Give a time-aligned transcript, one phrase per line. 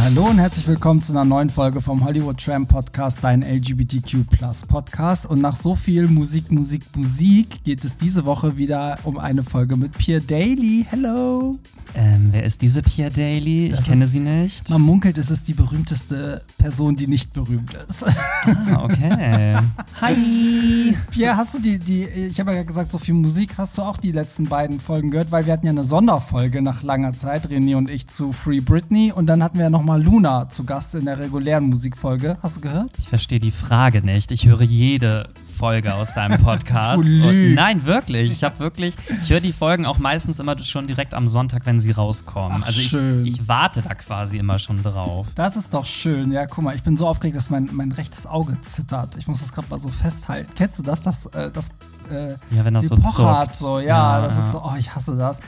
[0.00, 4.24] Hallo und herzlich willkommen zu einer neuen Folge vom Hollywood Tramp Podcast, dein LGBTQ
[4.68, 5.26] Podcast.
[5.26, 9.76] Und nach so viel Musik, Musik, Musik geht es diese Woche wieder um eine Folge
[9.76, 10.86] mit Pierre Daly.
[10.88, 11.58] Hello!
[11.94, 13.72] Ähm, wer ist diese Pierre Daly?
[13.72, 14.70] Ich kenne sie nicht.
[14.70, 18.04] Man munkelt, es ist die berühmteste Person, die nicht berühmt ist.
[18.06, 19.58] Ah, okay.
[20.00, 20.96] Hi!
[21.10, 23.96] Pierre, hast du die, die ich habe ja gesagt, so viel Musik, hast du auch
[23.96, 25.32] die letzten beiden Folgen gehört?
[25.32, 29.12] Weil wir hatten ja eine Sonderfolge nach langer Zeit, René und ich, zu Free Britney.
[29.12, 32.36] Und dann hatten wir ja nochmal Luna zu Gast in der regulären Musikfolge.
[32.42, 32.90] Hast du gehört?
[32.98, 34.30] Ich verstehe die Frage nicht.
[34.32, 37.02] Ich höre jede Folge aus deinem Podcast.
[37.02, 38.30] Und, nein, wirklich.
[38.30, 41.80] Ich habe wirklich, ich höre die Folgen auch meistens immer schon direkt am Sonntag, wenn
[41.80, 42.58] sie rauskommen.
[42.62, 42.92] Ach, also ich,
[43.26, 45.28] ich warte da quasi immer schon drauf.
[45.34, 46.32] Das ist doch schön.
[46.32, 49.16] Ja, guck mal, ich bin so aufgeregt, dass mein, mein rechtes Auge zittert.
[49.16, 50.52] Ich muss das gerade mal so festhalten.
[50.54, 51.00] Kennst du das?
[51.00, 51.68] Das, äh, das
[52.10, 53.56] äh, Ja, wenn das so zuckt.
[53.56, 55.40] so, ja, Ja, das ist so, oh, ich hasse das.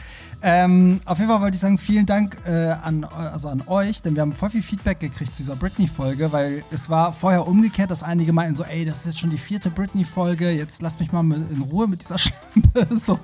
[0.43, 4.15] Ähm, auf jeden Fall wollte ich sagen, vielen Dank äh, an, also an euch, denn
[4.15, 8.03] wir haben voll viel Feedback gekriegt zu dieser Britney-Folge, weil es war vorher umgekehrt, dass
[8.03, 11.23] einige meinten so, ey, das ist jetzt schon die vierte Britney-Folge, jetzt lasst mich mal
[11.25, 12.97] in Ruhe mit dieser Schlampe.
[12.97, 13.19] so.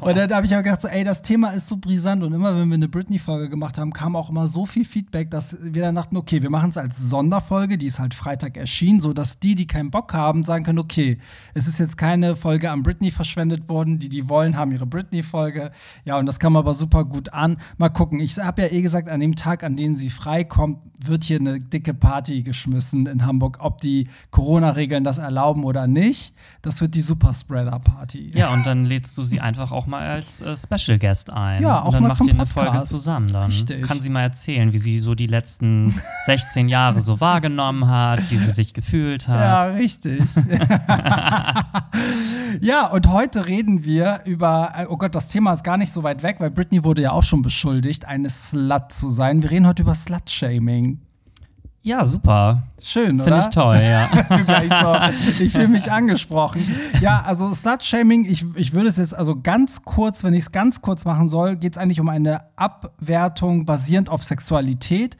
[0.00, 2.56] Und dann habe ich auch gedacht, so, ey, das Thema ist so brisant und immer,
[2.56, 5.96] wenn wir eine Britney-Folge gemacht haben, kam auch immer so viel Feedback, dass wir dann
[5.96, 9.66] dachten, okay, wir machen es als Sonderfolge, die ist halt Freitag erschienen, sodass die, die
[9.66, 11.18] keinen Bock haben, sagen können, okay,
[11.54, 15.72] es ist jetzt keine Folge an Britney verschwendet worden, die, die wollen, haben ihre Britney-Folge.
[16.04, 17.58] Ja, und das kam aber super gut an.
[17.78, 21.24] Mal gucken, ich habe ja eh gesagt, an dem Tag, an dem sie freikommt, wird
[21.24, 23.58] hier eine dicke Party geschmissen in Hamburg.
[23.60, 28.32] Ob die Corona-Regeln das erlauben oder nicht, das wird die Superspreader-Party.
[28.34, 31.62] Ja, und dann lädst du sie einfach auch mal als äh, Special Guest ein.
[31.62, 32.46] Ja, auch und dann mal macht zum ihr eine.
[32.46, 33.28] Folge zusammen.
[33.28, 33.82] Dann Richtig.
[33.82, 35.94] kann sie mal erzählen, wie sie so die letzten
[36.26, 39.40] 16 Jahre so wahrgenommen hat, wie sie sich gefühlt hat.
[39.40, 40.22] Ja, richtig.
[42.60, 46.02] ja, und heute reden wir über, äh, oh Gott, das Thema ist gar nicht so
[46.02, 49.42] weit weg, weil Britney wurde ja auch schon beschuldigt, eine Slut zu sein.
[49.42, 51.00] Wir reden heute über Slut-Shaming.
[51.82, 52.64] Ja, super.
[52.82, 53.38] Schön, Finde oder?
[53.38, 54.08] ich toll, ja.
[55.14, 55.42] so.
[55.44, 56.60] Ich fühle mich angesprochen.
[57.00, 60.82] Ja, also Slut-Shaming, ich, ich würde es jetzt also ganz kurz, wenn ich es ganz
[60.82, 65.16] kurz machen soll, geht es eigentlich um eine Abwertung basierend auf Sexualität.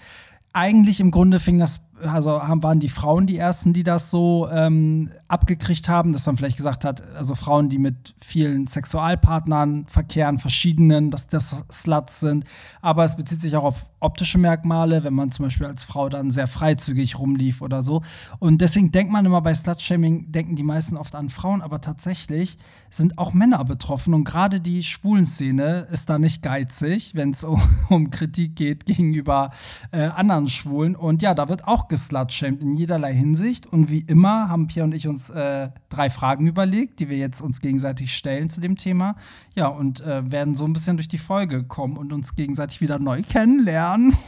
[0.53, 4.49] Eigentlich im Grunde fing das, also haben, waren die Frauen die ersten, die das so
[4.51, 10.39] ähm, abgekriegt haben, dass man vielleicht gesagt hat, also Frauen, die mit vielen Sexualpartnern verkehren,
[10.39, 12.45] verschiedenen, dass das Sluts sind.
[12.81, 16.31] Aber es bezieht sich auch auf optische Merkmale, wenn man zum Beispiel als Frau dann
[16.31, 18.03] sehr freizügig rumlief oder so.
[18.39, 22.59] Und deswegen denkt man immer bei Slut-Shaming, denken die meisten oft an Frauen, aber tatsächlich
[22.91, 24.15] sind auch Männer betroffen.
[24.15, 27.45] Und gerade die schwulen Szene ist da nicht geizig, wenn es
[27.89, 29.51] um, Kritik geht gegenüber
[29.91, 30.95] äh, anderen Schwulen.
[30.95, 33.67] Und ja, da wird auch geslutshamed in jederlei Hinsicht.
[33.67, 37.41] Und wie immer haben Pierre und ich uns äh, drei Fragen überlegt, die wir jetzt
[37.41, 39.17] uns gegenseitig stellen zu dem Thema.
[39.55, 42.99] Ja, und äh, werden so ein bisschen durch die Folge kommen und uns gegenseitig wieder
[42.99, 44.17] neu kennenlernen.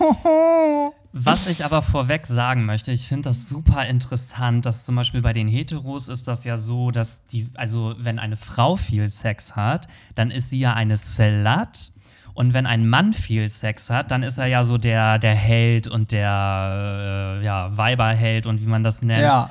[1.12, 5.32] Was ich aber vorweg sagen möchte, ich finde das super interessant, dass zum Beispiel bei
[5.32, 9.88] den Heteros ist das ja so, dass die, also wenn eine Frau viel Sex hat,
[10.14, 11.92] dann ist sie ja eine Slut.
[12.34, 15.88] Und wenn ein Mann viel Sex hat, dann ist er ja so der, der Held
[15.88, 19.22] und der äh, ja, Weiberheld und wie man das nennt.
[19.22, 19.50] ja.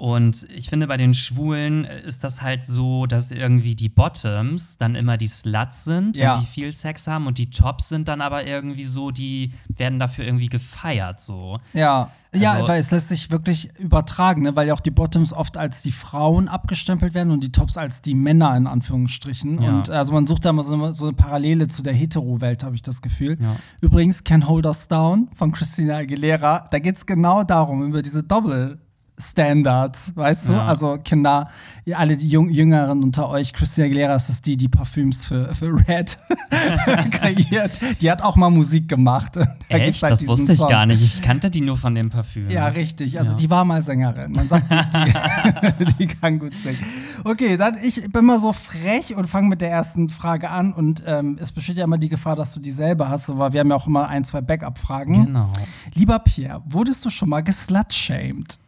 [0.00, 4.94] Und ich finde, bei den Schwulen ist das halt so, dass irgendwie die Bottoms dann
[4.94, 6.38] immer die Sluts sind, Ja.
[6.38, 10.24] die viel Sex haben und die Tops sind dann aber irgendwie so, die werden dafür
[10.24, 11.58] irgendwie gefeiert so.
[11.74, 12.10] Ja.
[12.32, 14.56] Ja, Also- weil es lässt sich wirklich übertragen, ne?
[14.56, 18.00] weil ja auch die Bottoms oft als die Frauen abgestempelt werden und die Tops als
[18.00, 19.60] die Männer in Anführungsstrichen.
[19.60, 19.68] Ja.
[19.68, 22.74] Und also man sucht da mal so eine, so eine Parallele zu der Hetero-Welt, habe
[22.74, 23.36] ich das Gefühl.
[23.42, 23.56] Ja.
[23.82, 28.22] Übrigens, Can Hold Us Down von Christina Aguilera, da geht es genau darum, über diese
[28.22, 28.78] Doppel-
[29.20, 30.52] Standards, weißt du?
[30.52, 30.66] Ja.
[30.66, 31.48] Also Kinder,
[31.94, 35.72] alle die Jung Jüngeren unter euch, Christina Aguilera ist das die, die Parfüms für, für
[35.86, 36.18] Red
[37.10, 37.80] kreiert.
[38.00, 39.32] Die hat auch mal Musik gemacht.
[39.70, 40.02] Da Echt?
[40.02, 40.68] halt Das wusste ich Song.
[40.68, 41.00] gar nicht.
[41.00, 42.50] Ich kannte die nur von dem Parfüm.
[42.50, 43.20] Ja, richtig.
[43.20, 43.36] Also Ja.
[43.38, 44.32] die war mal Sängerin.
[44.32, 46.78] Man sagt, die, die, die kann gut singen.
[47.22, 50.72] Okay, dann ich bin mal so frech und fange mit der ersten Frage an.
[50.72, 53.60] Und ähm, es besteht ja immer die Gefahr, dass du die selber hast, aber wir
[53.60, 55.26] haben ja auch immer ein, zwei Backup-Fragen.
[55.26, 55.52] Genau.
[55.94, 58.58] Lieber Pierre, wurdest du schon mal geslutshamed?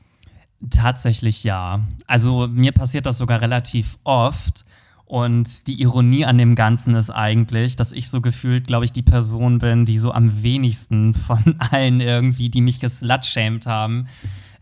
[0.70, 1.80] Tatsächlich ja.
[2.06, 4.64] Also mir passiert das sogar relativ oft.
[5.04, 9.02] Und die Ironie an dem Ganzen ist eigentlich, dass ich so gefühlt, glaube ich, die
[9.02, 14.06] Person bin, die so am wenigsten von allen irgendwie, die mich geslutshamed haben,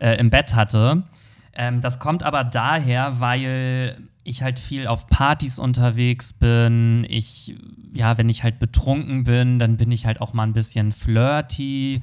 [0.00, 1.04] äh, im Bett hatte.
[1.52, 7.06] Ähm, das kommt aber daher, weil ich halt viel auf Partys unterwegs bin.
[7.08, 7.54] Ich,
[7.92, 12.02] ja, wenn ich halt betrunken bin, dann bin ich halt auch mal ein bisschen flirty.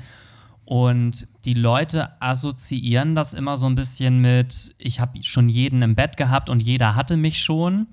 [0.67, 5.95] Und die Leute assoziieren das immer so ein bisschen mit, ich habe schon jeden im
[5.95, 7.87] Bett gehabt und jeder hatte mich schon.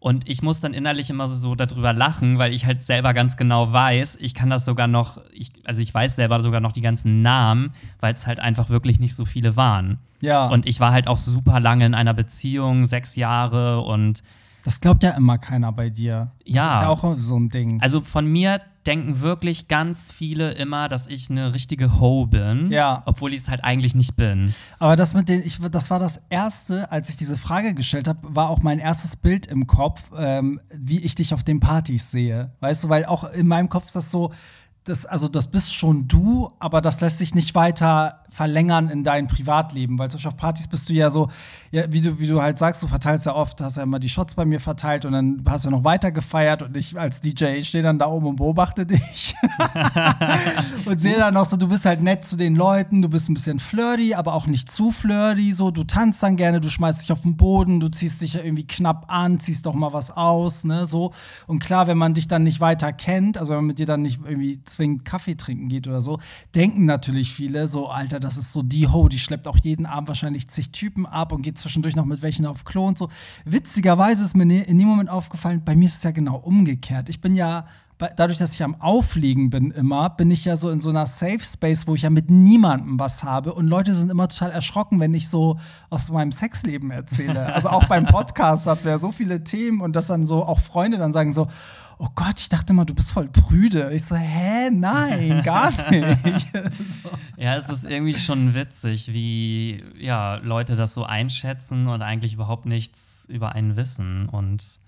[0.00, 3.72] Und ich muss dann innerlich immer so, darüber lachen, weil ich halt selber ganz genau
[3.72, 7.22] weiß, ich kann das sogar noch, ich, also ich weiß selber sogar noch die ganzen
[7.22, 9.98] Namen, weil es halt einfach wirklich nicht so viele waren.
[10.20, 10.46] Ja.
[10.46, 14.24] Und ich war halt auch super lange in einer Beziehung, sechs Jahre und
[14.64, 16.32] Das glaubt ja immer keiner bei dir.
[16.44, 16.74] Das Ja.
[16.74, 17.80] ist ja auch so ein Ding.
[17.80, 23.02] also von mir denken wirklich ganz viele immer, dass ich eine richtige Ho bin, Ja.
[23.06, 24.54] obwohl ich es halt eigentlich nicht bin.
[24.78, 28.20] Aber das mit den, ich, das war das erste, als ich diese Frage gestellt habe,
[28.22, 32.52] war auch mein erstes Bild im Kopf, ähm, wie ich dich auf den Partys sehe.
[32.60, 34.32] Weißt du, weil auch in meinem Kopf ist das so,
[34.84, 39.28] das, also das bist schon du, aber das lässt sich nicht weiter verlängern in dein
[39.28, 39.98] Privatleben.
[39.98, 41.30] Weil zum Beispiel auf Partys bist du ja so,
[41.70, 44.10] ja, wie, du, wie du halt sagst, du verteilst ja oft, hast ja immer die
[44.10, 47.62] Shots bei mir verteilt und dann hast du noch weiter gefeiert und ich als DJ
[47.62, 49.34] stehe dann da oben und beobachte dich.
[50.84, 53.34] und sehe dann noch so, du bist halt nett zu den Leuten, du bist ein
[53.34, 57.12] bisschen flirty, aber auch nicht zu flirty, so, du tanzt dann gerne, du schmeißt dich
[57.12, 60.64] auf den Boden, du ziehst dich ja irgendwie knapp an, ziehst doch mal was aus,
[60.64, 61.12] ne, so.
[61.46, 64.02] Und klar, wenn man dich dann nicht weiter kennt, also wenn man mit dir dann
[64.02, 66.18] nicht irgendwie zwingend Kaffee trinken geht oder so,
[66.54, 70.08] denken natürlich viele so, Alter, das ist so die Ho, die schleppt auch jeden Abend
[70.08, 73.08] wahrscheinlich zig Typen ab und geht zwischendurch noch mit welchen auf Klo und so.
[73.44, 77.08] Witzigerweise ist mir ne- in dem Moment aufgefallen, bei mir ist es ja genau umgekehrt.
[77.08, 77.66] Ich bin ja
[77.98, 81.40] dadurch, dass ich am Auflegen bin immer, bin ich ja so in so einer Safe
[81.40, 83.54] Space, wo ich ja mit niemandem was habe.
[83.54, 85.58] Und Leute sind immer total erschrocken, wenn ich so
[85.88, 87.54] aus meinem Sexleben erzähle.
[87.54, 90.60] Also auch beim Podcast habt ihr ja so viele Themen und dass dann so auch
[90.60, 91.46] Freunde dann sagen so,
[91.98, 93.92] oh Gott, ich dachte mal, du bist voll prüde.
[93.92, 96.48] Ich so, hä, nein, gar nicht.
[96.52, 97.10] so.
[97.36, 102.64] Ja, es ist irgendwie schon witzig, wie ja, Leute das so einschätzen und eigentlich überhaupt
[102.66, 104.28] nichts über einen wissen.
[104.28, 104.78] Und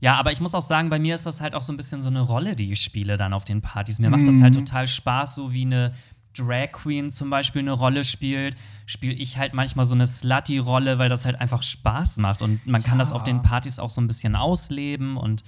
[0.00, 2.02] ja, aber ich muss auch sagen, bei mir ist das halt auch so ein bisschen
[2.02, 3.98] so eine Rolle, die ich spiele dann auf den Partys.
[3.98, 5.94] Mir macht das halt total Spaß, so wie eine
[6.36, 8.56] Drag Queen zum Beispiel eine Rolle spielt,
[8.86, 12.42] spiele ich halt manchmal so eine Slutty-Rolle, weil das halt einfach Spaß macht.
[12.42, 15.42] Und man kann das auf den Partys auch so ein bisschen ausleben und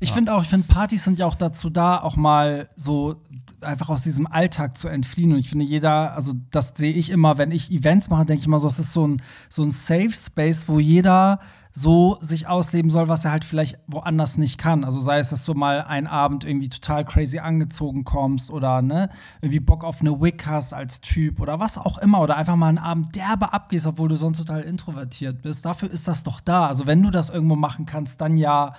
[0.00, 3.16] Ich finde auch, ich finde, Partys sind ja auch dazu da, auch mal so
[3.60, 5.32] einfach aus diesem Alltag zu entfliehen.
[5.32, 8.46] Und ich finde, jeder, also das sehe ich immer, wenn ich Events mache, denke ich
[8.46, 11.40] immer so, es ist so ein, so ein Safe Space, wo jeder
[11.72, 14.84] so sich ausleben soll, was er halt vielleicht woanders nicht kann.
[14.84, 19.10] Also sei es, dass du mal einen Abend irgendwie total crazy angezogen kommst oder ne,
[19.40, 22.20] irgendwie Bock auf eine Wig hast als Typ oder was auch immer.
[22.20, 25.64] Oder einfach mal einen Abend derbe abgehst, obwohl du sonst total introvertiert bist.
[25.64, 26.66] Dafür ist das doch da.
[26.66, 28.74] Also wenn du das irgendwo machen kannst, dann ja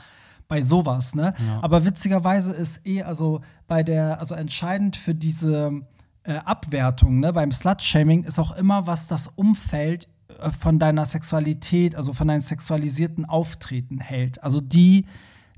[0.50, 1.34] bei sowas, ne?
[1.62, 5.84] Aber witzigerweise ist eh, also bei der, also entscheidend für diese
[6.24, 10.10] äh, Abwertung, ne, beim Slut-Shaming ist auch immer, was das Umfeld
[10.40, 14.44] äh, von deiner Sexualität, also von deinem sexualisierten Auftreten hält.
[14.44, 15.06] Also die,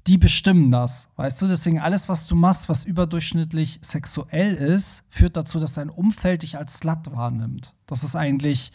[0.07, 1.47] die bestimmen das, weißt du?
[1.47, 6.57] Deswegen alles, was du machst, was überdurchschnittlich sexuell ist, führt dazu, dass dein Umfeld dich
[6.57, 7.73] als Slut wahrnimmt.
[7.85, 8.73] Das ist eigentlich,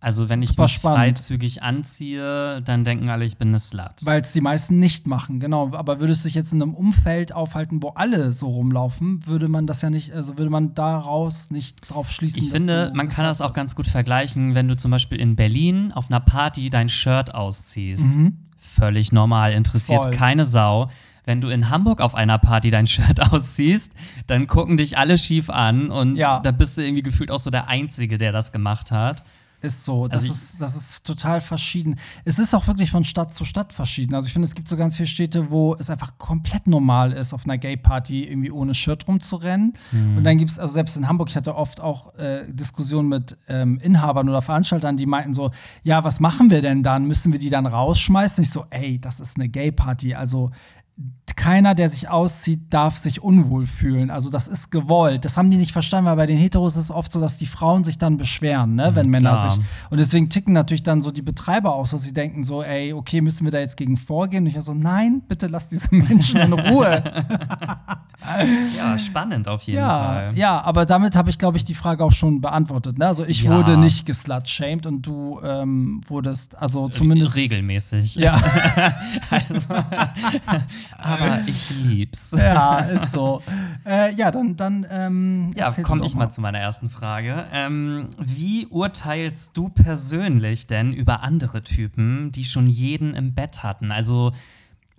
[0.00, 1.18] also wenn ich Super mich spannend.
[1.18, 3.92] freizügig anziehe, dann denken alle, ich bin eine Slut.
[4.04, 5.72] weil es die meisten nicht machen, genau.
[5.74, 9.66] Aber würdest du dich jetzt in einem Umfeld aufhalten, wo alle so rumlaufen, würde man
[9.66, 12.38] das ja nicht, also würde man daraus nicht drauf schließen.
[12.42, 15.92] Ich finde, man kann das auch ganz gut vergleichen, wenn du zum Beispiel in Berlin
[15.92, 18.06] auf einer Party dein Shirt ausziehst.
[18.58, 20.02] Völlig normal, interessiert Mhm.
[20.04, 20.12] Voll.
[20.12, 20.86] keine Sau.
[21.26, 23.92] Wenn du in Hamburg auf einer Party dein Shirt ausziehst,
[24.26, 26.40] dann gucken dich alle schief an und Ja.
[26.40, 29.22] da bist du irgendwie gefühlt auch so der Einzige, der das gemacht hat.
[29.60, 30.08] Ist so.
[30.08, 31.96] Das, Also ist, das ist total verschieden.
[32.24, 34.14] Es ist auch wirklich von Stadt zu Stadt verschieden.
[34.14, 37.34] Also ich finde, es gibt so ganz viele Städte, wo es einfach komplett normal ist,
[37.34, 39.74] auf einer Gay-Party irgendwie ohne Shirt rumzurennen.
[40.16, 43.36] Und dann gibt es, also selbst in Hamburg, ich hatte oft auch äh, Diskussionen mit
[43.48, 45.50] ähm, Inhabern oder Veranstaltern, die meinten so,
[45.82, 47.06] ja, was machen wir denn dann?
[47.06, 48.42] Müssen wir die dann rausschmeißen?
[48.42, 50.14] Ich so, ey, das ist eine Gay-Party.
[50.14, 50.50] Also
[51.36, 54.10] keiner, der sich auszieht, darf sich unwohl fühlen.
[54.10, 55.24] Also das ist gewollt.
[55.24, 57.46] Das haben die nicht verstanden, weil bei den Heteros ist es oft so, dass die
[57.46, 59.50] Frauen sich dann beschweren, ne, wenn Männer klar.
[59.50, 59.60] sich.
[59.90, 63.20] Und deswegen ticken natürlich dann so die Betreiber aus, dass sie denken so, ey, okay,
[63.20, 64.44] müssen wir da jetzt gegen vorgehen?
[64.44, 67.02] Und ich war so, nein, bitte lass diese Menschen in Ruhe.
[68.76, 70.32] Ja, spannend auf jeden ja, Fall.
[70.34, 72.98] ja, aber damit habe ich, glaube ich, die Frage auch schon beantwortet.
[72.98, 73.06] Ne?
[73.06, 73.56] Also ich Ja.
[73.56, 77.34] wurde nicht geslut-shamed und du ähm, wurdest, also zumindest.
[77.36, 78.16] regelmäßig.
[78.16, 78.38] ja.
[79.30, 79.74] Also,
[81.20, 82.30] aber ich lieb's.
[82.36, 83.42] ja, ist so.
[83.86, 87.46] Äh, ja, dann, dann ähm, Ja, komme ich mal zu meiner ersten Frage.
[87.52, 93.92] Ähm, wie urteilst du persönlich denn über andere Typen, die schon jeden im Bett hatten?
[93.92, 94.32] Also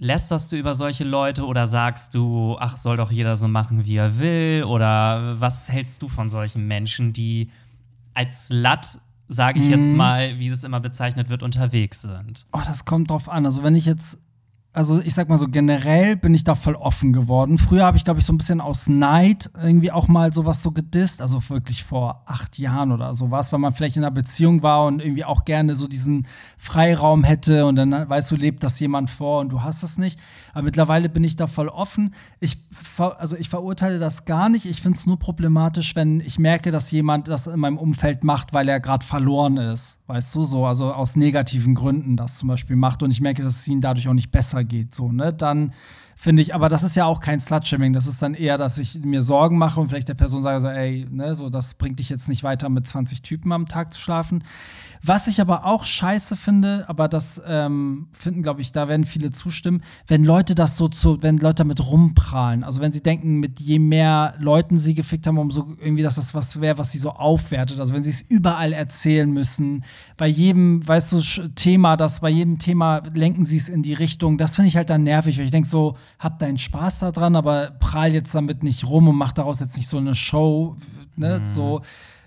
[0.02, 3.96] lästerst du über solche Leute oder sagst du, ach, soll doch jeder so machen, wie
[3.96, 4.64] er will?
[4.64, 7.52] Oder was hältst du von solchen Menschen, die
[8.14, 9.00] als Slut,
[9.30, 12.48] sage ich jetzt mal, wie es immer bezeichnet wird, unterwegs sind?
[12.52, 13.46] Oh, das kommt drauf an.
[13.46, 14.18] Also wenn ich jetzt
[14.74, 17.58] also ich sag mal so, generell bin ich da voll offen geworden.
[17.58, 20.72] Früher habe ich, glaube ich, so ein bisschen aus Neid irgendwie auch mal sowas so
[20.72, 21.22] gedisst.
[21.22, 25.02] Also wirklich vor acht Jahren oder sowas, weil man vielleicht in einer Beziehung war und
[25.02, 26.26] irgendwie auch gerne so diesen
[26.58, 30.20] Freiraum hätte und dann weißt du, lebt das jemand vor und du hast es nicht.
[30.54, 32.14] Aber mittlerweile bin ich da voll offen.
[32.40, 32.58] Ich,
[32.98, 34.66] also ich verurteile das gar nicht.
[34.66, 38.54] Ich finde es nur problematisch, wenn ich merke, dass jemand das in meinem Umfeld macht,
[38.54, 40.00] weil er gerade verloren ist.
[40.08, 43.56] Weißt du, so, also aus negativen Gründen das zum Beispiel macht und ich merke, dass
[43.56, 45.72] es ihnen dadurch auch nicht besser geht, so, ne, dann
[46.22, 49.00] finde ich, aber das ist ja auch kein Slutshaming, das ist dann eher, dass ich
[49.04, 52.10] mir Sorgen mache und vielleicht der Person sage so, ey, ne, so, das bringt dich
[52.10, 54.44] jetzt nicht weiter, mit 20 Typen am Tag zu schlafen.
[55.04, 59.32] Was ich aber auch scheiße finde, aber das ähm, finden, glaube ich, da werden viele
[59.32, 62.64] zustimmen, wenn Leute das so zu, wenn Leute damit rumprahlen.
[62.64, 66.36] Also wenn sie denken, mit je mehr Leuten sie gefickt haben, umso irgendwie, dass das
[66.36, 67.80] was wäre, was sie so aufwertet.
[67.80, 69.84] Also wenn sie es überall erzählen müssen,
[70.18, 74.38] bei jedem, weißt du, Thema, das bei jedem Thema lenken sie es in die Richtung.
[74.38, 77.72] Das finde ich halt dann nervig, weil ich denke so, hab deinen Spaß daran, aber
[77.80, 80.78] prahl jetzt damit nicht rum und mach daraus jetzt nicht so eine Show,
[81.16, 81.50] ne, mhm.
[81.50, 81.82] so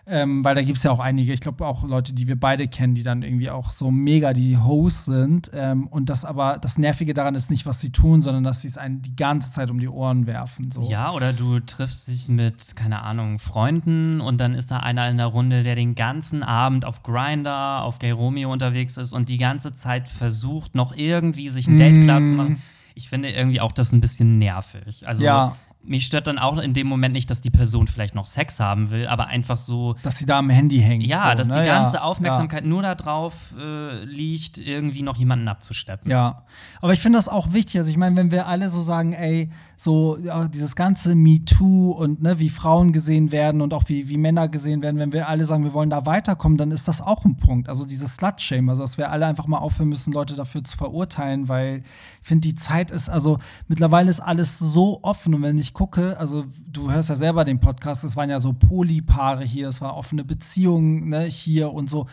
[0.07, 2.69] ähm, weil da gibt es ja auch einige, ich glaube auch Leute, die wir beide
[2.69, 5.51] kennen, die dann irgendwie auch so mega die Hosts sind.
[5.55, 8.69] Ähm, und das aber, das Nervige daran ist nicht, was sie tun, sondern dass sie
[8.69, 10.71] es einen die ganze Zeit um die Ohren werfen.
[10.71, 10.83] So.
[10.83, 15.17] Ja, oder du triffst dich mit, keine Ahnung, Freunden und dann ist da einer in
[15.17, 19.39] der Runde, der den ganzen Abend auf Grinder, auf Gay Romeo unterwegs ist und die
[19.39, 22.05] ganze Zeit versucht, noch irgendwie sich ein Date mm.
[22.05, 22.63] klar zu machen
[22.97, 25.07] ich finde irgendwie auch das ein bisschen nervig.
[25.07, 28.27] Also ja mich stört dann auch in dem Moment nicht, dass die Person vielleicht noch
[28.27, 29.97] Sex haben will, aber einfach so.
[30.03, 31.05] Dass sie da am Handy hängt.
[31.05, 31.61] Ja, so, dass ne?
[31.61, 32.69] die ganze ja, Aufmerksamkeit ja.
[32.69, 36.11] nur darauf äh, liegt, irgendwie noch jemanden abzusteppen.
[36.11, 36.43] Ja,
[36.81, 37.79] aber ich finde das auch wichtig.
[37.79, 42.23] Also, ich meine, wenn wir alle so sagen, ey, so ja, dieses ganze MeToo und
[42.23, 45.45] ne, wie Frauen gesehen werden und auch wie, wie Männer gesehen werden, wenn wir alle
[45.45, 47.69] sagen, wir wollen da weiterkommen, dann ist das auch ein Punkt.
[47.69, 51.49] Also, dieses Slut-Shame, also, dass wir alle einfach mal aufhören müssen, Leute dafür zu verurteilen,
[51.49, 51.83] weil
[52.23, 53.39] ich finde, die Zeit ist, also,
[53.69, 57.61] mittlerweile ist alles so offen und wenn ich gucke, also du hörst ja selber den
[57.61, 62.07] Podcast, es waren ja so Polypaare hier, es war offene Beziehungen ne, hier und so.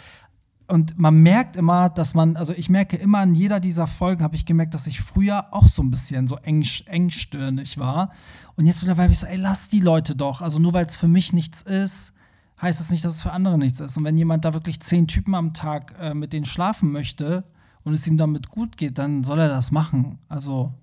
[0.71, 4.37] Und man merkt immer, dass man, also ich merke immer in jeder dieser Folgen, habe
[4.37, 8.11] ich gemerkt, dass ich früher auch so ein bisschen so eng, engstirnig war.
[8.55, 10.39] Und jetzt mittlerweile bin ich so, ey, lass die Leute doch.
[10.39, 12.13] Also nur weil es für mich nichts ist,
[12.61, 13.97] heißt es das nicht, dass es für andere nichts ist.
[13.97, 17.43] Und wenn jemand da wirklich zehn Typen am Tag äh, mit denen schlafen möchte
[17.83, 20.19] und es ihm damit gut geht, dann soll er das machen.
[20.29, 20.73] Also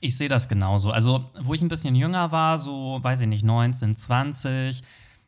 [0.00, 0.90] ich sehe das genauso.
[0.90, 4.82] Also, wo ich ein bisschen jünger war, so, weiß ich nicht, 19, 20,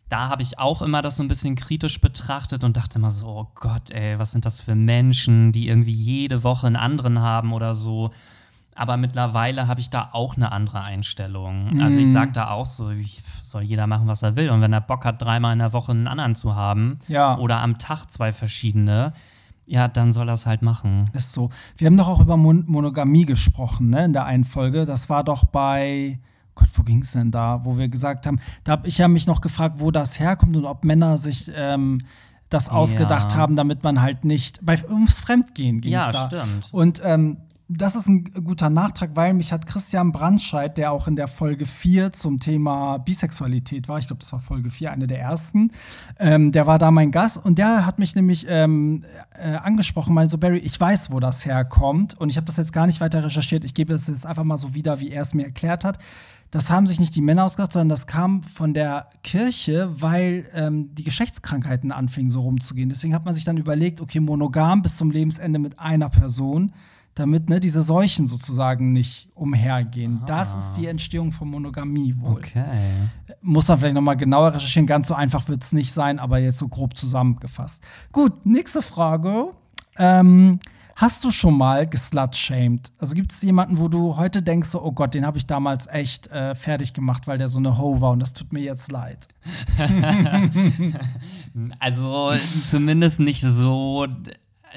[0.08, 3.26] da habe ich auch immer das so ein bisschen kritisch betrachtet und dachte immer so,
[3.26, 7.52] oh Gott, ey, was sind das für Menschen, die irgendwie jede Woche einen anderen haben
[7.52, 8.10] oder so.
[8.76, 11.74] Aber mittlerweile habe ich da auch eine andere Einstellung.
[11.74, 11.80] Mhm.
[11.80, 12.90] Also ich sage da auch so,
[13.42, 14.50] soll jeder machen, was er will.
[14.50, 17.38] Und wenn er Bock hat, dreimal in der Woche einen anderen zu haben ja.
[17.38, 19.14] oder am Tag zwei verschiedene,
[19.64, 21.10] ja, dann soll er es halt machen.
[21.14, 21.50] Ist so.
[21.76, 24.84] Wir haben doch auch über Mon Monogamie gesprochen, ne, in der einen Folge.
[24.84, 26.20] Das war doch bei.
[26.56, 27.64] Gott, wo ging es denn da?
[27.64, 30.64] Wo wir gesagt haben, da habe ich ja mich noch gefragt, wo das herkommt und
[30.64, 31.98] ob Männer sich ähm,
[32.48, 33.38] das ausgedacht ja.
[33.38, 35.92] haben, damit man halt nicht bei ums Fremdgehen ging.
[35.92, 36.26] Ja, da.
[36.26, 36.68] stimmt.
[36.72, 41.16] Und ähm, das ist ein guter Nachtrag, weil mich hat Christian Brandscheid, der auch in
[41.16, 45.18] der Folge 4 zum Thema Bisexualität war, ich glaube, das war Folge 4, eine der
[45.18, 45.72] ersten,
[46.20, 50.30] ähm, der war da mein Gast und der hat mich nämlich ähm, äh, angesprochen, meinte
[50.30, 53.24] so, Barry, ich weiß, wo das herkommt und ich habe das jetzt gar nicht weiter
[53.24, 55.98] recherchiert, ich gebe es jetzt einfach mal so wieder, wie er es mir erklärt hat.
[56.50, 60.94] Das haben sich nicht die Männer ausgedacht, sondern das kam von der Kirche, weil ähm,
[60.94, 62.88] die Geschlechtskrankheiten anfingen so rumzugehen.
[62.88, 66.72] Deswegen hat man sich dann überlegt, okay, monogam bis zum Lebensende mit einer Person
[67.16, 70.20] damit ne, diese Seuchen sozusagen nicht umhergehen.
[70.22, 70.26] Ah.
[70.26, 72.36] Das ist die Entstehung von Monogamie wohl.
[72.36, 72.64] Okay.
[73.40, 74.86] Muss man vielleicht noch mal genauer recherchieren.
[74.86, 77.82] Ganz so einfach wird es nicht sein, aber jetzt so grob zusammengefasst.
[78.12, 79.52] Gut, nächste Frage.
[79.98, 80.58] Ähm,
[80.96, 82.90] hast du schon mal geslutshamed?
[82.98, 85.86] Also gibt es jemanden, wo du heute denkst, so, oh Gott, den habe ich damals
[85.86, 88.90] echt äh, fertig gemacht, weil der so eine Ho war und das tut mir jetzt
[88.90, 89.28] leid?
[91.78, 92.32] also
[92.70, 94.06] zumindest nicht so,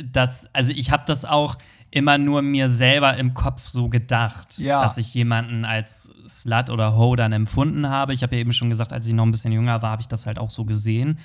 [0.03, 1.57] dass, also ich habe das auch
[1.89, 4.81] immer nur mir selber im Kopf so gedacht, ja.
[4.81, 8.13] dass ich jemanden als Slut oder Ho dann empfunden habe.
[8.13, 10.07] Ich habe ja eben schon gesagt, als ich noch ein bisschen jünger war, habe ich
[10.07, 11.17] das halt auch so gesehen.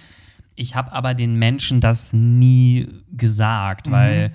[0.55, 3.93] Ich habe aber den Menschen das nie gesagt, mhm.
[3.93, 4.33] weil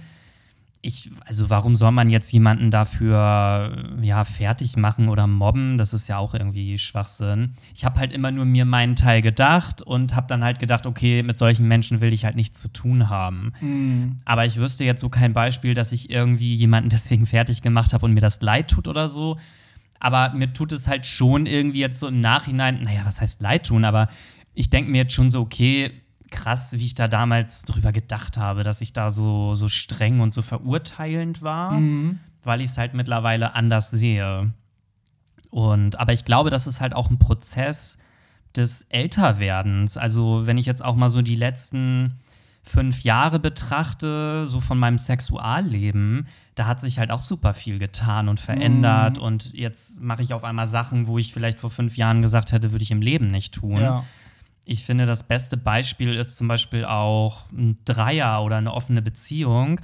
[0.82, 5.78] ich, also warum soll man jetzt jemanden dafür ja fertig machen oder mobben?
[5.78, 7.54] Das ist ja auch irgendwie Schwachsinn.
[7.76, 11.22] Ich habe halt immer nur mir meinen Teil gedacht und habe dann halt gedacht, okay,
[11.22, 13.52] mit solchen Menschen will ich halt nichts zu tun haben.
[13.60, 14.20] Mhm.
[14.24, 18.06] Aber ich wüsste jetzt so kein Beispiel, dass ich irgendwie jemanden deswegen fertig gemacht habe
[18.06, 19.38] und mir das leid tut oder so.
[20.00, 23.66] Aber mir tut es halt schon irgendwie jetzt so im Nachhinein, naja, was heißt leid
[23.66, 23.84] tun?
[23.84, 24.08] Aber
[24.54, 25.92] ich denke mir jetzt schon so, okay,
[26.32, 30.34] krass, wie ich da damals drüber gedacht habe, dass ich da so, so streng und
[30.34, 31.72] so verurteilend war.
[31.72, 32.20] Mhm.
[32.44, 34.54] weil ich es halt mittlerweile anders sehe.
[35.50, 37.98] Und, aber ich glaube, das ist halt auch ein Prozess
[38.56, 39.98] des Älterwerdens.
[39.98, 42.20] Also, wenn ich jetzt auch mal so die letzten
[42.64, 48.30] fünf Jahre betrachte, so von meinem Sexualleben, da hat sich halt auch super viel getan
[48.30, 49.18] und verändert.
[49.18, 49.24] Mhm.
[49.24, 52.72] Und jetzt mache ich auf einmal Sachen, wo ich vielleicht vor fünf Jahren gesagt hätte,
[52.72, 53.82] würde ich im Leben nicht tun.
[53.82, 54.06] Ja.
[54.72, 59.82] Ich finde, das beste Beispiel ist zum Beispiel auch ein Dreier oder eine offene Beziehung.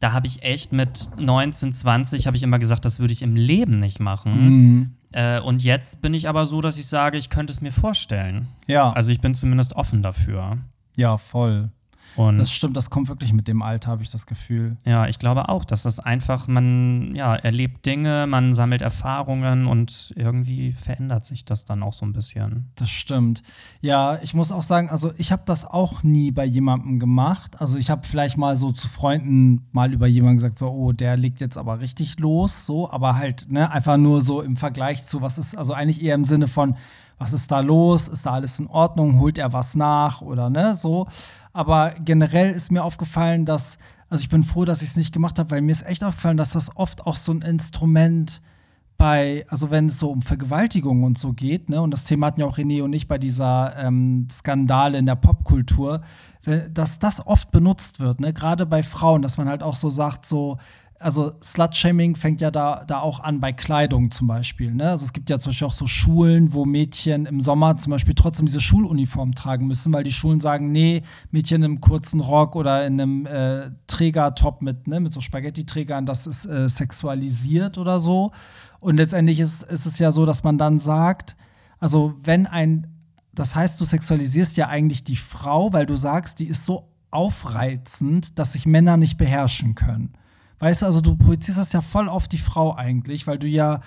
[0.00, 3.36] Da habe ich echt mit 19, 20 habe ich immer gesagt, das würde ich im
[3.36, 4.32] Leben nicht machen.
[4.32, 4.94] Mhm.
[5.12, 8.48] Äh, und jetzt bin ich aber so, dass ich sage, ich könnte es mir vorstellen.
[8.66, 10.56] Ja, Also ich bin zumindest offen dafür.
[10.96, 11.68] ja, voll.
[12.16, 14.76] Und Das stimmt, das kommt wirklich mit dem Alter, habe ich das Gefühl.
[14.84, 20.12] ja, ich glaube auch, dass das einfach, man ja, erlebt Dinge, man sammelt Erfahrungen und
[20.16, 22.70] irgendwie verändert sich das dann auch so ein bisschen.
[22.76, 23.42] Das stimmt.
[23.80, 27.60] Ja, ich muss auch sagen, also ich habe das auch nie bei jemandem gemacht.
[27.60, 31.16] Also ich habe vielleicht mal so zu Freunden mal über jemanden gesagt, so, oh, der
[31.16, 35.20] legt jetzt aber richtig los, so, aber halt, ne, einfach nur so im Vergleich zu,
[35.20, 36.76] was ist, also eigentlich eher im Sinne von,
[37.18, 38.08] was ist da los?
[38.08, 39.20] Ist da alles in Ordnung?
[39.20, 41.06] Holt er was nach oder ne, so.
[41.54, 43.78] Aber generell ist mir aufgefallen, dass,
[44.10, 46.36] also ich bin froh, dass ich es nicht gemacht habe, weil mir ist echt aufgefallen,
[46.36, 48.42] dass das oft auch so ein Instrument
[48.96, 52.40] bei, also wenn es so um Vergewaltigung und so geht, ne, und das Thema hatten
[52.40, 56.02] ja auch René und ich bei dieser ähm, Skandale in der Popkultur,
[56.72, 60.26] dass das oft benutzt wird, ne, gerade bei Frauen, dass man halt auch so sagt,
[60.26, 60.58] so,
[61.04, 64.72] also Slut-Shaming fängt ja da, da auch an bei Kleidung zum Beispiel.
[64.72, 64.88] Ne?
[64.88, 68.14] Also es gibt ja zum Beispiel auch so Schulen, wo Mädchen im Sommer zum Beispiel
[68.14, 72.86] trotzdem diese Schuluniform tragen müssen, weil die Schulen sagen, nee, Mädchen im kurzen Rock oder
[72.86, 78.32] in einem äh, Trägertop mit, ne, mit so Spaghetti-Trägern, das ist äh, sexualisiert oder so.
[78.80, 81.36] Und letztendlich ist, ist es ja so, dass man dann sagt,
[81.80, 82.86] also wenn ein,
[83.34, 88.38] das heißt, du sexualisierst ja eigentlich die Frau, weil du sagst, die ist so aufreizend,
[88.38, 90.14] dass sich Männer nicht beherrschen können.
[90.64, 93.82] Weißt du, also du projizierst das ja voll auf die Frau eigentlich, weil du ja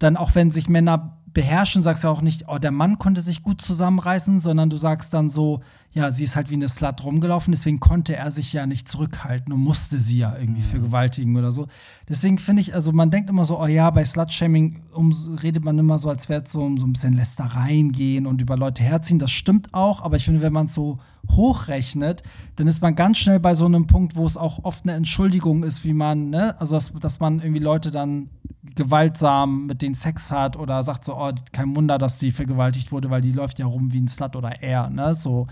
[0.00, 3.20] dann auch wenn sich Männer beherrschen, sagst du ja auch nicht, oh, der Mann konnte
[3.20, 5.60] sich gut zusammenreißen, sondern du sagst dann so,
[5.92, 9.52] ja, sie ist halt wie eine Slut rumgelaufen, deswegen konnte er sich ja nicht zurückhalten
[9.52, 11.66] und musste sie ja irgendwie vergewaltigen oder so.
[12.08, 15.78] Deswegen finde ich, also man denkt immer so, oh ja, bei Slut-Shaming um, redet man
[15.78, 18.82] immer so, als wäre es so, um so ein bisschen Lästereien gehen und über Leute
[18.82, 19.18] herziehen.
[19.18, 20.98] Das stimmt auch, aber ich finde, wenn man es so
[21.30, 22.22] hochrechnet,
[22.56, 25.62] dann ist man ganz schnell bei so einem Punkt, wo es auch oft eine Entschuldigung
[25.62, 28.28] ist, wie man, ne, also dass, dass man irgendwie Leute dann
[28.74, 33.10] gewaltsam mit denen Sex hat oder sagt so, oh, kein Wunder, dass die vergewaltigt wurde,
[33.10, 35.46] weil die läuft ja rum wie ein Slut oder er, ne, so.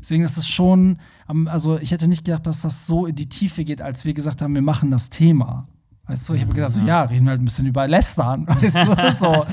[0.00, 0.98] Deswegen ist es schon,
[1.46, 4.42] also ich hätte nicht gedacht, dass das so in die Tiefe geht, als wir gesagt
[4.42, 5.68] haben, wir machen das Thema.
[6.06, 8.76] Weißt du, ich habe gedacht, so, ja, reden wir halt ein bisschen über Lästern, weißt
[8.76, 9.46] du, so.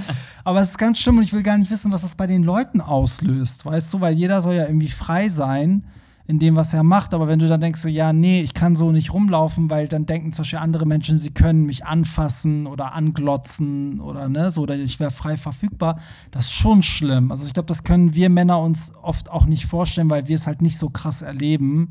[0.43, 2.41] Aber es ist ganz schlimm und ich will gar nicht wissen, was das bei den
[2.43, 5.83] Leuten auslöst, weißt du, weil jeder soll ja irgendwie frei sein
[6.27, 7.13] in dem, was er macht.
[7.13, 10.05] Aber wenn du dann denkst, so, ja, nee, ich kann so nicht rumlaufen, weil dann
[10.05, 14.75] denken zum Beispiel andere Menschen, sie können mich anfassen oder anglotzen oder ne, so, oder
[14.75, 15.99] ich wäre frei verfügbar,
[16.31, 17.31] das ist schon schlimm.
[17.31, 20.47] Also ich glaube, das können wir Männer uns oft auch nicht vorstellen, weil wir es
[20.47, 21.89] halt nicht so krass erleben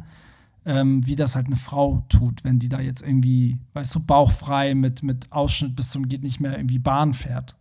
[0.66, 4.74] ähm, wie das halt eine Frau tut, wenn die da jetzt irgendwie, weißt du, bauchfrei
[4.74, 7.56] mit, mit Ausschnitt bis zum geht nicht mehr irgendwie Bahn fährt.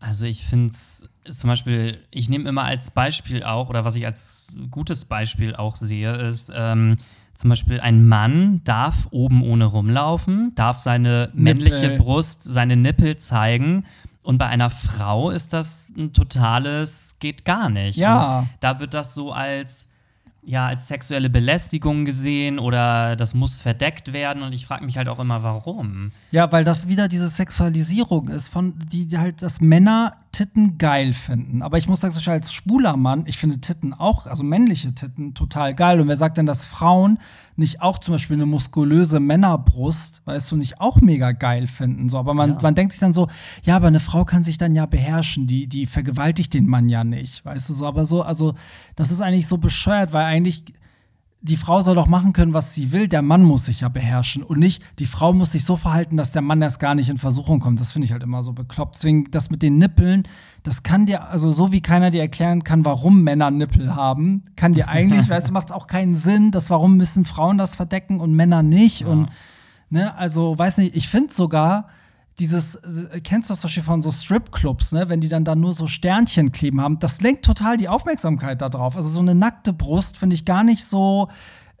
[0.00, 4.04] Also ich finde es zum Beispiel, ich nehme immer als Beispiel auch, oder was ich
[4.04, 4.33] als
[4.70, 6.96] gutes Beispiel auch sehe, ist ähm,
[7.34, 11.98] zum Beispiel ein Mann darf oben ohne rumlaufen, darf seine männliche Nippel.
[11.98, 13.84] Brust, seine Nippel zeigen.
[14.22, 17.96] Und bei einer Frau ist das ein totales, geht gar nicht.
[17.96, 18.40] Ja.
[18.40, 19.88] Und da wird das so als
[20.46, 25.08] ja, als sexuelle Belästigung gesehen oder das muss verdeckt werden und ich frage mich halt
[25.08, 26.12] auch immer, warum.
[26.30, 31.12] Ja, weil das wieder diese Sexualisierung ist, von die, die halt, dass Männer Titten geil
[31.12, 31.62] finden.
[31.62, 35.74] Aber ich muss sagen, als schwuler Mann, ich finde Titten auch, also männliche Titten, total
[35.74, 36.00] geil.
[36.00, 37.18] Und wer sagt denn, dass Frauen
[37.56, 42.08] nicht auch zum Beispiel eine muskulöse Männerbrust, weißt du, nicht auch mega geil finden?
[42.08, 42.58] So, aber man, Ja.
[42.62, 43.28] man denkt sich dann so,
[43.62, 47.04] ja, aber eine Frau kann sich dann ja beherrschen, die, die vergewaltigt den Mann ja
[47.04, 47.86] nicht, weißt du so.
[47.86, 48.54] Aber so, also,
[48.96, 50.64] das ist eigentlich so bescheuert, weil eigentlich
[51.44, 53.06] die Frau soll doch machen können, was sie will.
[53.06, 56.32] Der Mann muss sich ja beherrschen und nicht, die Frau muss sich so verhalten, dass
[56.32, 57.78] der Mann erst gar nicht in Versuchung kommt.
[57.80, 58.94] Das finde ich halt immer so bekloppt.
[58.94, 60.22] Deswegen, das mit den Nippeln,
[60.62, 64.72] das kann dir, also so wie keiner dir erklären kann, warum Männer Nippel haben, kann
[64.72, 68.20] dir eigentlich, weißt du, macht es auch keinen Sinn, dass warum müssen Frauen das verdecken
[68.20, 69.04] und Männer nicht.
[69.04, 69.28] Und,
[69.90, 71.88] ne, also, weiß nicht, ich finde sogar,
[72.38, 75.08] dieses, äh, kennst du das zum Beispiel von so Stripclubs, ne?
[75.08, 78.68] wenn die dann da nur so Sternchen kleben haben, das lenkt total die Aufmerksamkeit da
[78.68, 78.96] drauf.
[78.96, 81.28] Also so eine nackte Brust finde ich gar nicht so,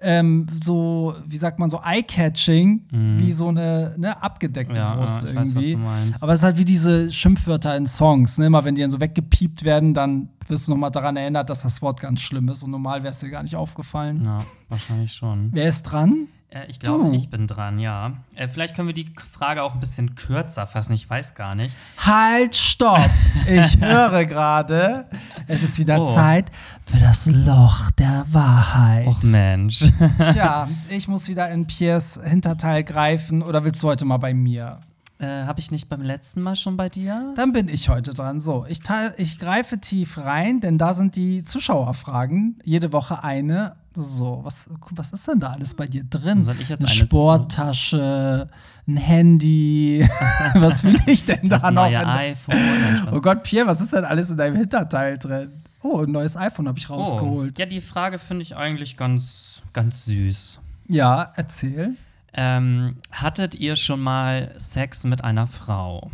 [0.00, 4.76] ähm, so, wie sagt man, so eye-catching, wie so eine ne, abgedeckte Mhm.
[4.76, 5.76] Ja, Brust ja, weiß, irgendwie.
[5.76, 6.22] meinst.
[6.22, 8.46] Aber es ist halt wie diese Schimpfwörter in Songs, ne?
[8.46, 11.62] Immer wenn die dann so weggepiept werden, dann wirst du noch mal daran erinnert, dass
[11.62, 14.22] das Wort ganz schlimm ist und normal wäre es dir gar nicht aufgefallen.
[14.24, 14.38] Ja,
[14.68, 15.48] wahrscheinlich schon.
[15.52, 16.28] Wer ist dran?
[16.54, 17.12] Äh, ich glaube, Du.
[17.12, 18.12] ich bin dran, ja.
[18.36, 21.76] Äh, vielleicht können wir die Frage auch ein bisschen kürzer fassen, ich weiß gar nicht.
[21.98, 23.00] Halt, stopp!
[23.46, 25.06] Ich höre gerade,
[25.48, 26.14] es ist wieder Oh.
[26.14, 26.50] Zeit
[26.86, 29.06] für das Loch der Wahrheit.
[29.06, 29.80] Och Mensch.
[30.32, 34.80] Tja, ich muss wieder in Piers Hinterteil greifen oder willst du heute mal bei mir?
[35.18, 37.34] äh, Habe ich nicht beim letzten Mal schon bei dir?
[37.36, 38.40] Dann bin ich heute dran.
[38.40, 38.80] So, ich,
[39.18, 42.58] ich greife tief rein, denn da sind die Zuschauerfragen.
[42.64, 43.76] Jede Woche eine.
[43.96, 46.42] So, was, was ist denn da alles bei dir drin?
[46.42, 46.90] Soll ich jetzt eine?
[46.90, 48.48] Sporttasche,
[48.88, 50.08] ein Handy.
[50.54, 51.86] was will ich denn da noch?
[51.86, 53.08] neue iPhone.
[53.12, 55.50] Oh Gott, Pierre, was ist denn alles in deinem Hinterteil drin?
[55.82, 57.54] Oh, ein neues iPhone habe ich rausgeholt.
[57.56, 57.60] Oh.
[57.60, 60.58] Ja, die Frage finde ich eigentlich ganz, ganz süß.
[60.88, 61.94] Ja, erzähl.
[62.32, 66.10] Ähm, hattet ihr schon mal Sex mit einer Frau?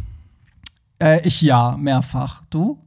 [1.00, 2.42] Äh, ich ja, mehrfach.
[2.50, 2.78] Du?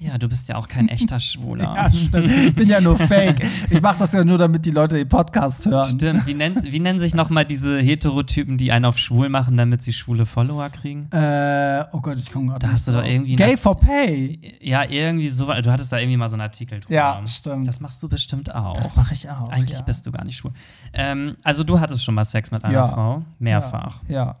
[0.00, 1.74] Ja, du bist ja auch kein echter Schwuler.
[1.74, 2.30] Ja, stimmt.
[2.30, 3.44] Ich bin ja nur fake.
[3.68, 5.88] Ich mache das ja nur, damit die Leute den Podcast hören.
[5.88, 6.26] Stimmt.
[6.26, 9.92] Wie, nennt, wie nennen sich nochmal diese Heterotypen, die einen auf schwul machen, damit sie
[9.92, 11.10] schwule Follower kriegen?
[11.10, 12.66] Äh, oh Gott, ich komme gerade.
[12.66, 14.38] Da hast du doch irgendwie Gay for Pay.
[14.60, 15.46] Ja, irgendwie so.
[15.46, 16.94] Du hattest da irgendwie mal so einen Artikel drüber.
[16.94, 17.66] Ja, stimmt.
[17.66, 18.76] Das machst du bestimmt auch.
[18.76, 19.48] Das mache ich auch.
[19.48, 19.84] Eigentlich ja.
[19.84, 20.52] bist du gar nicht schwul.
[20.92, 22.88] Ähm, also du hattest schon mal Sex mit einer Ja.
[22.88, 23.22] Frau?
[23.40, 24.02] Mehrfach.
[24.08, 24.36] Ja.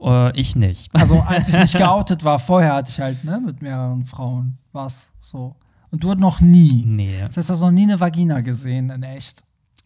[0.00, 0.94] Äh, ich nicht.
[0.94, 4.58] Also, als ich nicht geoutet war, vorher hatte ich halt, ne, mit mehreren Frauen.
[4.78, 5.56] Was so.
[5.90, 6.84] Und du noch nie.
[6.86, 7.16] Nee.
[7.26, 9.42] Das heißt, du hast noch nie eine Vagina gesehen, in echt.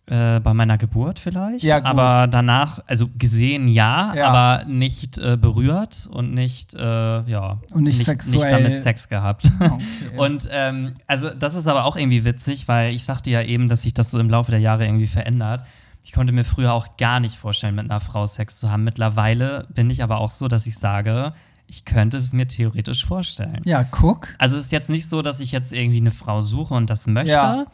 [0.07, 1.62] Äh, bei meiner Geburt vielleicht.
[1.64, 1.87] Ja, gut.
[1.87, 4.28] Aber danach, also gesehen ja, Ja.
[4.28, 8.50] aber nicht äh, berührt und nicht, äh, ja, Und nicht nicht, sexuell.
[8.50, 9.50] damit Sex gehabt.
[9.61, 9.78] Okay.
[10.18, 13.83] Und ähm, also das ist aber auch irgendwie witzig, weil ich sagte ja eben, dass
[13.83, 15.64] sich das so im Laufe der Jahre irgendwie verändert.
[16.05, 18.83] Ich konnte mir früher auch gar nicht vorstellen, mit einer Frau Sex zu haben.
[18.83, 21.33] Mittlerweile bin ich aber auch so, dass ich sage,
[21.72, 23.61] ich könnte es mir theoretisch vorstellen.
[23.64, 24.28] ja, guck.
[24.38, 27.06] Also es ist jetzt nicht so, dass ich jetzt irgendwie eine Frau suche und das
[27.06, 27.66] möchte, Ja.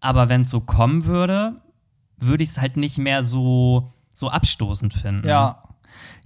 [0.00, 1.54] aber wenn es so kommen würde,
[2.18, 5.28] würde ich es halt nicht mehr so, so abstoßend finden.
[5.28, 5.62] Ja.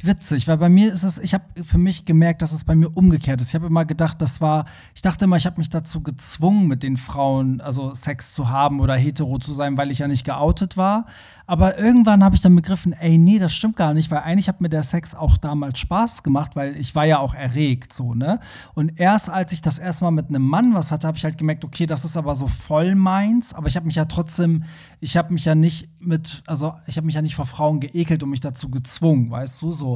[0.00, 2.88] Witzig, weil bei mir ist es, ich habe für mich gemerkt, dass es bei mir
[2.96, 3.48] umgekehrt ist.
[3.48, 6.84] Ich habe immer gedacht, das war, ich dachte immer, ich habe mich dazu gezwungen, mit
[6.84, 10.76] den Frauen, also Sex zu haben oder hetero zu sein, weil ich ja nicht geoutet
[10.76, 11.06] war.
[11.48, 14.60] Aber irgendwann habe ich dann begriffen, ey, nee, das stimmt gar nicht, weil eigentlich hat
[14.60, 18.38] mir der Sex auch damals Spaß gemacht, weil ich war ja auch erregt, so, ne?
[18.74, 21.38] Und erst als ich das erste Mal mit einem Mann was hatte, habe ich halt
[21.38, 24.62] gemerkt, okay, das ist aber so voll meins, aber ich habe mich ja trotzdem,
[25.00, 28.22] ich habe mich ja nicht mit, also ich habe mich ja nicht vor Frauen geekelt
[28.22, 29.87] und mich dazu gezwungen, weißt du, so.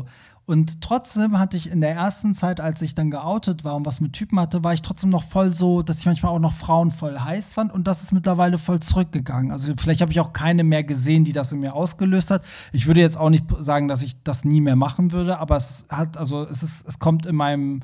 [0.45, 4.01] Und trotzdem hatte ich in der ersten Zeit, als ich dann geoutet war und was
[4.01, 6.91] mit Typen hatte, war ich trotzdem noch voll so, dass ich manchmal auch noch Frauen
[6.91, 9.53] voll heiß fand und das ist mittlerweile voll zurückgegangen.
[9.53, 12.43] Also vielleicht habe ich auch keine mehr gesehen, die das in mir ausgelöst hat.
[12.73, 15.85] Ich würde jetzt auch nicht sagen, dass ich das nie mehr machen würde, aber es
[15.89, 17.83] hat, also es ist, es kommt in meinem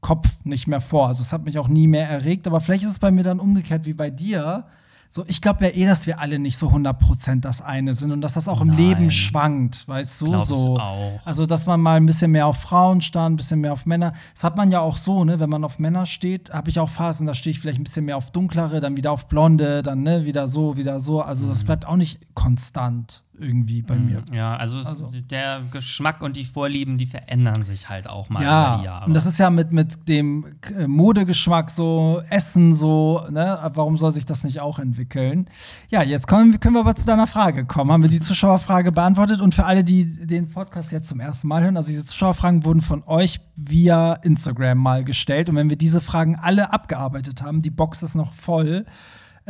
[0.00, 1.08] Kopf nicht mehr vor.
[1.08, 3.40] Also es hat mich auch nie mehr erregt, aber vielleicht ist es bei mir dann
[3.40, 4.64] umgekehrt wie bei dir.
[5.12, 8.20] So, ich glaube ja eh, dass wir alle nicht so 100% das eine sind und
[8.20, 8.76] dass das auch im Nein.
[8.76, 10.38] Leben schwankt, weißt du?
[10.38, 10.78] So.
[10.78, 11.18] auch.
[11.24, 14.14] Also, dass man mal ein bisschen mehr auf Frauen stand, ein bisschen mehr auf Männer.
[14.34, 15.40] Das hat man ja auch so, ne?
[15.40, 18.04] Wenn man auf Männer steht, habe ich auch Phasen, da stehe ich vielleicht ein bisschen
[18.04, 21.20] mehr auf dunklere, dann wieder auf blonde, dann ne, wieder so, wieder so.
[21.20, 21.48] Also, Mhm.
[21.50, 24.22] das bleibt auch nicht konstant irgendwie bei mir.
[24.32, 25.08] Ja, also, Also.
[25.30, 29.06] der Geschmack und die Vorlieben, die verändern sich halt auch mal über die Ja, Jahre.
[29.06, 30.44] und das ist ja mit, mit dem
[30.78, 33.58] äh, Modegeschmack so, Essen so, ne?
[33.74, 35.46] Warum soll sich das nicht auch entwickeln?
[35.88, 37.90] Ja, jetzt kommen, können wir aber zu deiner Frage kommen.
[37.90, 39.40] Haben wir die Zuschauerfrage beantwortet?
[39.40, 42.80] Und für alle, die den Podcast jetzt zum ersten Mal hören, also diese Zuschauerfragen wurden
[42.82, 45.48] von euch via Instagram mal gestellt.
[45.48, 48.86] Und wenn wir diese Fragen alle abgearbeitet haben, die Box ist noch voll,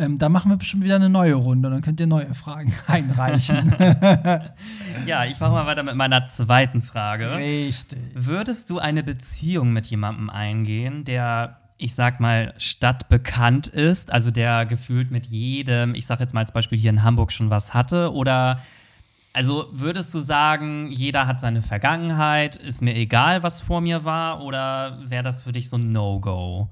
[0.01, 1.69] ähm, dann machen wir bestimmt wieder eine neue Runde.
[1.69, 3.75] Dann könnt ihr neue Fragen einreichen.
[5.07, 7.37] ja, ich mache mal weiter mit meiner zweiten Frage.
[7.37, 7.99] Richtig.
[8.15, 14.65] Würdest du eine Beziehung mit jemandem eingehen, der, ich sag mal, stadtbekannt ist, also der
[14.65, 18.13] gefühlt mit jedem, ich sag jetzt mal als Beispiel hier in Hamburg schon was hatte?
[18.15, 18.61] Oder
[19.33, 24.43] also würdest du sagen, jeder hat seine Vergangenheit, ist mir egal, was vor mir war,
[24.43, 26.69] oder wäre das für dich so ein No-Go?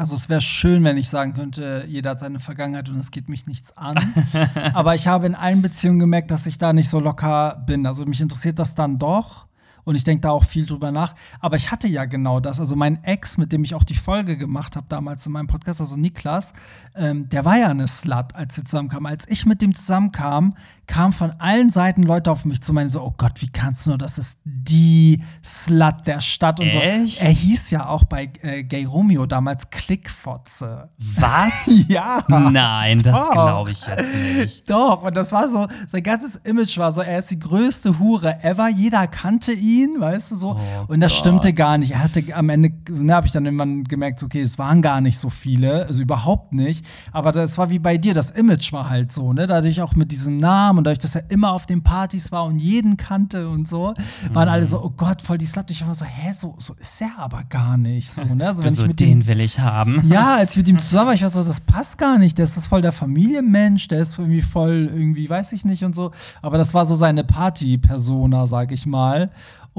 [0.00, 3.28] Also es wäre schön, wenn ich sagen könnte, jeder hat seine Vergangenheit und es geht
[3.28, 3.98] mich nichts an.
[4.72, 7.84] Aber ich habe in allen Beziehungen gemerkt, dass ich da nicht so locker bin.
[7.84, 9.44] Also mich interessiert das dann doch.
[9.90, 11.16] Und ich denke da auch viel drüber nach.
[11.40, 12.60] Aber ich hatte ja genau das.
[12.60, 15.80] Also mein Ex, mit dem ich auch die Folge gemacht habe damals in meinem Podcast,
[15.80, 16.52] also Niklas,
[16.94, 19.10] ähm, der war ja eine Slut, als wir zusammenkamen.
[19.10, 20.52] Als ich mit dem zusammenkam,
[20.86, 23.90] kamen von allen Seiten Leute auf mich zu meinen so, oh Gott, wie kannst du
[23.90, 27.18] nur, das ist die Slut der Stadt und Echt?
[27.18, 27.24] so.
[27.24, 30.90] Er hieß ja auch bei äh, Gay Romeo damals Klickfotze.
[30.98, 31.52] Was?
[31.88, 32.22] Ja.
[32.28, 34.70] Nein, das glaube ich jetzt nicht.
[34.70, 38.44] Doch, und das war so, sein ganzes Image war so, er ist die größte Hure
[38.44, 40.56] ever, jeder kannte ihn, weißt du so.
[40.58, 41.18] Oh und das Gott.
[41.20, 41.92] stimmte gar nicht.
[41.92, 45.18] Er hatte am Ende ne, habe ich dann irgendwann gemerkt, okay, es waren gar nicht
[45.18, 46.84] so viele, also überhaupt nicht.
[47.12, 49.46] Aber das war wie bei dir, das Image war halt so, ne?
[49.46, 52.58] Dadurch auch mit diesem Namen und dadurch, dass er immer auf den Partys war und
[52.58, 53.94] jeden kannte und so,
[54.32, 55.70] waren alle so, oh Gott, voll die Slut.
[55.70, 58.12] Ich war so, hä, so, so ist er aber gar nicht.
[58.14, 58.46] So, ne?
[58.46, 60.02] also, wenn so, ich mit den dem, will ich haben.
[60.08, 62.38] Ja, als ich mit ihm zusammen war, ich war so, das passt gar nicht.
[62.38, 65.94] Der ist das voll der Familienmensch, der ist irgendwie voll irgendwie, weiß ich nicht und
[65.94, 66.10] so.
[66.42, 69.30] Aber das war so seine Party-Persona, sag ich mal.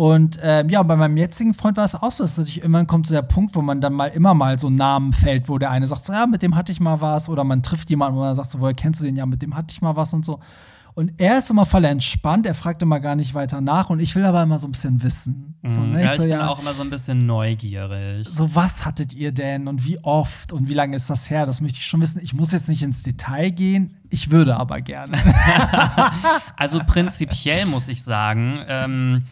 [0.01, 3.05] Und ähm, ja, bei meinem jetzigen Freund war es auch so, dass natürlich immer kommt
[3.05, 5.85] so der Punkt, wo man dann mal immer mal so Namen fällt, wo der eine
[5.85, 8.33] sagt, so, ja, mit dem hatte ich mal was, oder man trifft jemanden, wo man
[8.33, 9.15] sagt, so, woher kennst du den?
[9.15, 10.39] Ja, mit dem hatte ich mal was und so.
[10.95, 14.15] Und er ist immer voll entspannt, er fragt immer gar nicht weiter nach und ich
[14.15, 15.53] will aber immer so ein bisschen wissen.
[15.61, 15.91] So, mhm.
[15.91, 15.99] ne?
[15.99, 18.27] Ja, ich so, bin ja, auch immer so ein bisschen neugierig.
[18.27, 21.45] So, was hattet ihr denn und wie oft und wie lange ist das her?
[21.45, 22.19] Das möchte ich schon wissen.
[22.23, 25.15] Ich muss jetzt nicht ins Detail gehen, ich würde aber gerne.
[26.57, 29.25] also prinzipiell muss ich sagen, ähm,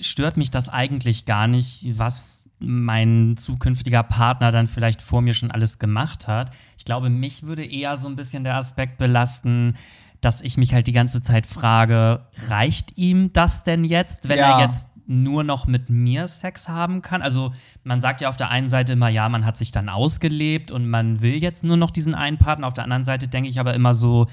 [0.00, 5.50] stört mich das eigentlich gar nicht, was mein zukünftiger Partner dann vielleicht vor mir schon
[5.50, 6.50] alles gemacht hat.
[6.78, 9.74] Ich glaube, mich würde eher so ein bisschen der Aspekt belasten,
[10.20, 14.58] dass ich mich halt die ganze Zeit frage, reicht ihm das denn jetzt, wenn ja.
[14.58, 17.22] er jetzt nur noch mit mir Sex haben kann?
[17.22, 17.52] Also
[17.84, 20.88] man sagt ja auf der einen Seite immer, ja, man hat sich dann ausgelebt und
[20.88, 22.66] man will jetzt nur noch diesen einen Partner.
[22.66, 24.26] Auf der anderen Seite denke ich aber immer so,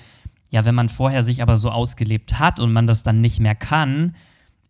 [0.49, 3.56] ja, wenn man vorher sich aber so ausgelebt hat und man das dann nicht mehr
[3.56, 4.15] kann,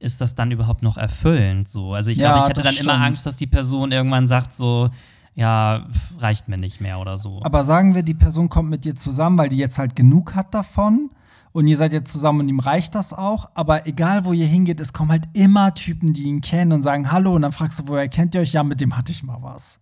[0.03, 1.69] ist das dann überhaupt noch erfüllend?
[1.69, 2.89] So, also ich ja, glaube, ich hätte dann stimmt.
[2.89, 4.89] immer Angst, dass die Person irgendwann sagt so,
[5.33, 5.87] ja,
[6.19, 7.41] reicht mir nicht mehr oder so.
[7.43, 10.53] Aber sagen wir, die Person kommt mit dir zusammen, weil die jetzt halt genug hat
[10.53, 11.09] davon
[11.53, 13.49] und ihr seid jetzt zusammen und ihm reicht das auch.
[13.55, 17.11] Aber egal, wo ihr hingeht, es kommen halt immer Typen, die ihn kennen und sagen
[17.11, 18.53] Hallo und dann fragst du, woher kennt ihr euch?
[18.53, 19.79] Ja, mit dem hatte ich mal was.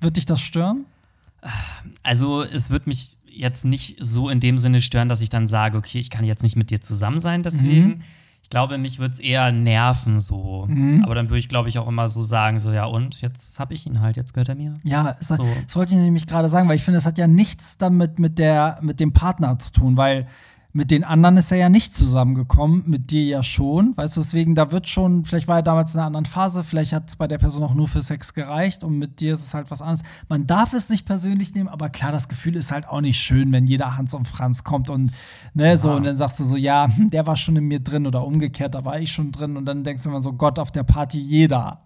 [0.00, 0.86] Wird dich das stören?
[2.02, 5.78] Also, es wird mich jetzt nicht so in dem Sinne stören, dass ich dann sage,
[5.78, 7.88] okay, ich kann jetzt nicht mit dir zusammen sein, deswegen.
[7.88, 8.00] Mhm.
[8.50, 10.66] Ich glaube, mich würde es eher nerven so.
[10.66, 11.04] Mhm.
[11.04, 13.74] Aber dann würde ich, glaube ich, auch immer so sagen, so ja und, jetzt habe
[13.74, 14.74] ich ihn halt, jetzt gehört er mir.
[14.82, 15.36] Ja, es, so.
[15.36, 18.40] das wollte ich nämlich gerade sagen, weil ich finde, es hat ja nichts damit mit,
[18.40, 20.26] der, mit dem Partner zu tun, weil
[20.72, 23.96] mit den anderen ist er ja nicht zusammengekommen, mit dir ja schon.
[23.96, 26.92] Weißt du, deswegen, da wird schon, vielleicht war er damals in einer anderen Phase, vielleicht
[26.92, 29.52] hat es bei der Person auch nur für Sex gereicht und mit dir ist es
[29.52, 30.02] halt was anderes.
[30.28, 33.50] Man darf es nicht persönlich nehmen, aber klar, das Gefühl ist halt auch nicht schön,
[33.52, 35.10] wenn jeder Hans und Franz kommt und
[35.54, 35.78] ne, ja.
[35.78, 38.24] so und dann sagst du so, ja, hm, der war schon in mir drin oder
[38.24, 40.84] umgekehrt, da war ich schon drin und dann denkst du immer so, Gott, auf der
[40.84, 41.82] Party jeder.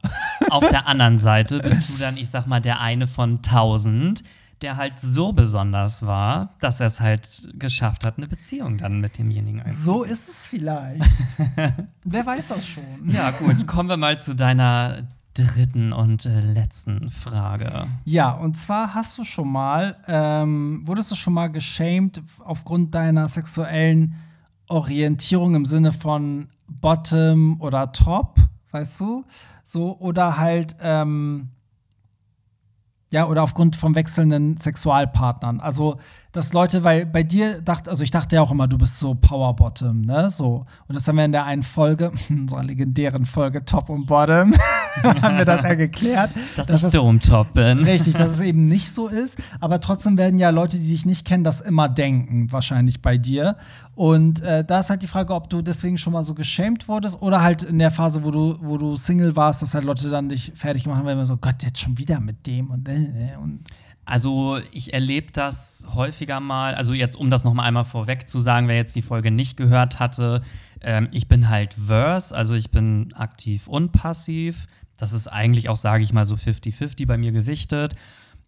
[0.51, 4.23] Auf der anderen Seite bist du dann, ich sag mal, der eine von tausend
[4.63, 9.19] der halt so besonders war, dass er es halt geschafft hat, eine Beziehung dann mit
[9.19, 9.85] demjenigen einzugehen.
[9.85, 11.05] So ist es vielleicht.
[12.05, 13.11] Wer weiß das schon.
[13.11, 17.89] Ja, gut, kommen wir mal zu deiner dritten und äh, letzten Frage.
[18.05, 23.27] Ja, und zwar hast du schon mal, ähm, wurdest du schon mal geschämt aufgrund deiner
[23.29, 24.15] sexuellen
[24.69, 28.37] Orientierung im Sinne von Bottom oder Top,
[28.71, 29.25] weißt du?
[29.65, 31.49] So, oder halt, ähm,
[33.15, 35.61] ja, oder aufgrund von wechselnden Sexualpartnern.
[35.61, 35.99] Also,
[36.35, 39.15] dass Leute, weil bei dir dachte, also ich dachte ja auch immer, du bist so
[39.15, 40.29] Power Bottom, ne?
[40.31, 40.67] So.
[40.89, 44.53] Und das haben wir in der einen Folge, unserer legendären Folge Top und Bottom,
[45.23, 46.31] haben wir das ja geklärt.
[46.57, 47.79] dass, dass ich Dome Top bin.
[47.79, 49.37] Richtig, dass es eben nicht so ist.
[49.61, 53.57] Aber trotzdem werden ja Leute, die dich nicht kennen, das immer denken, wahrscheinlich bei dir.
[53.95, 57.23] Und äh, da ist halt die Frage, ob du deswegen schon mal so geschämt wurdest
[57.23, 60.29] oder halt in der Phase, wo du, wo du Single warst, dass halt Leute dann
[60.29, 63.37] dich fertig machen, weil man so, Gott, jetzt schon wieder mit dem und, äh, äh
[63.41, 63.61] und
[64.05, 68.41] also ich erlebe das häufiger mal, also jetzt um das noch mal einmal vorweg zu
[68.41, 70.43] sagen, wer jetzt die Folge nicht gehört hatte,
[70.81, 74.67] ähm, ich bin halt Verse, also ich bin aktiv und passiv.
[74.99, 77.95] Das ist eigentlich auch, sage ich mal, so 50-50 bei mir gewichtet.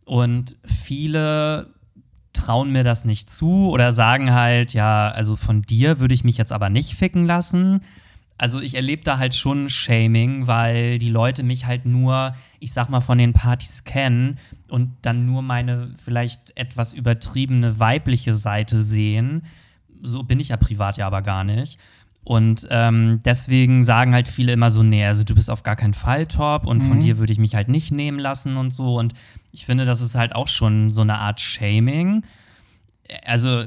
[0.05, 1.75] Und viele
[2.33, 6.37] trauen mir das nicht zu oder sagen halt, ja, also von dir würde ich mich
[6.37, 7.81] jetzt aber nicht ficken lassen.
[8.39, 12.91] Also ich erlebe da halt schon Shaming, weil die Leute mich halt nur, ich sag
[12.91, 19.45] mal, von den Partys kennen und dann nur meine vielleicht etwas übertriebene weibliche Seite sehen.
[20.03, 21.79] So bin ich ja privat ja aber gar nicht.
[22.25, 25.95] Und ähm, deswegen sagen halt viele immer so, nee, also du bist auf gar keinen
[25.95, 26.89] Fall top und mhm.
[26.89, 28.99] von dir würde ich mich halt nicht nehmen lassen und so.
[28.99, 29.15] Und
[29.53, 32.25] ich finde, das ist halt auch schon so eine Art Shaming.
[33.25, 33.67] Also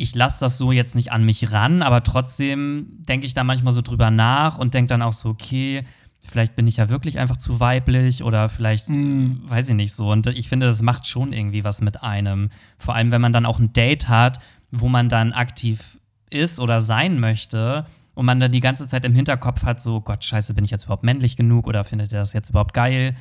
[0.00, 3.74] ich lasse das so jetzt nicht an mich ran, aber trotzdem denke ich da manchmal
[3.74, 5.84] so drüber nach und denke dann auch so, okay,
[6.26, 9.42] vielleicht bin ich ja wirklich einfach zu weiblich oder vielleicht, mm.
[9.44, 10.10] weiß ich nicht so.
[10.10, 12.48] Und ich finde, das macht schon irgendwie was mit einem.
[12.78, 14.38] Vor allem, wenn man dann auch ein Date hat,
[14.70, 15.98] wo man dann aktiv
[16.30, 17.84] ist oder sein möchte
[18.14, 20.84] und man dann die ganze Zeit im Hinterkopf hat, so, Gott, scheiße, bin ich jetzt
[20.84, 23.16] überhaupt männlich genug oder findet er das jetzt überhaupt geil?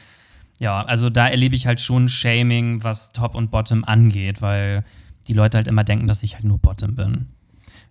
[0.60, 4.86] Ja, also da erlebe ich halt schon Shaming, was Top und Bottom angeht, weil
[5.30, 7.28] die Leute halt immer denken, dass ich halt nur Bottom bin.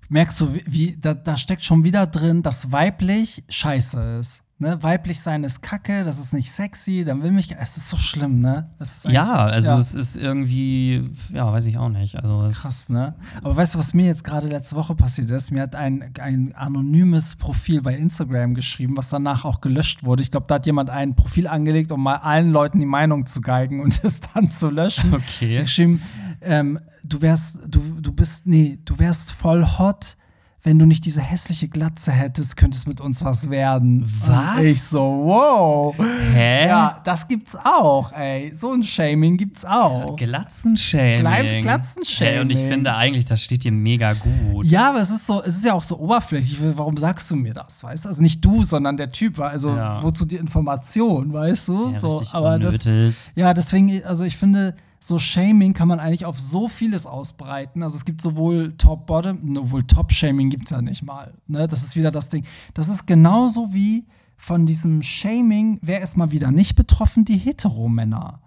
[0.09, 4.43] Merkst du, wie, da, da steckt schon wieder drin, dass weiblich scheiße ist.
[4.61, 7.55] Ne, weiblich sein ist kacke, das ist nicht sexy, dann will mich.
[7.57, 8.69] Es ist so schlimm, ne?
[8.81, 9.79] Es ist eigentlich- Ja, also ja.
[9.79, 12.17] es ist irgendwie, ja, weiß ich auch nicht.
[12.17, 13.15] Also es, Krass, ne?
[13.45, 15.53] Aber weißt du, was mir jetzt gerade letzte Woche passiert ist?
[15.53, 20.23] Mir hat ein, ein anonymes Profil bei Instagram geschrieben, was danach auch gelöscht wurde.
[20.25, 23.41] Ich glaube, da hat jemand ein Profil angelegt, um mal allen Leuten die Meinung zu
[23.41, 25.15] geigen und es dann zu löschen.
[25.15, 25.61] Okay.
[25.61, 26.03] Geschrieben,
[26.43, 30.17] ähm, du wärst, du, du bist, nee, du wärst voll hot.
[30.65, 34.05] Wenn du nicht diese hässliche Glatze hättest, könnte es mit uns was werden.
[34.27, 34.57] Was?
[34.59, 35.95] Und ich so, wow.
[36.35, 36.67] Hä?
[36.67, 38.53] Ja, das gibt's auch, ey.
[38.53, 40.17] So ein Shaming gibt's auch.
[40.17, 41.63] Glatzenshaming.
[41.63, 42.33] Glatzenshaming.
[42.35, 44.67] Hey, und ich finde eigentlich, das steht dir mega gut.
[44.67, 46.59] Ja, aber es ist so, es ist ja auch so oberflächlich.
[46.77, 47.83] Warum sagst du mir das?
[47.85, 48.09] Weißt du?
[48.09, 49.39] Also nicht du, sondern der Typ.
[49.39, 50.03] Also Ja.
[50.03, 51.93] wozu die Information, weißt du?
[51.93, 56.41] Ja, so, aber das, ja, deswegen, also ich finde, so Shaming kann man eigentlich auf
[56.41, 57.83] so vieles ausbreiten.
[57.83, 61.35] Also es gibt sowohl Top-Bottom, ne, wohl Top-Shaming gibt es ja nicht mal.
[61.47, 61.69] Ne?
[61.69, 62.45] Das ist wieder das Ding.
[62.75, 64.07] Das ist genauso wie
[64.37, 67.25] von diesem Shaming, wer ist mal wieder nicht betroffen?
[67.25, 68.41] Die Heteromänner.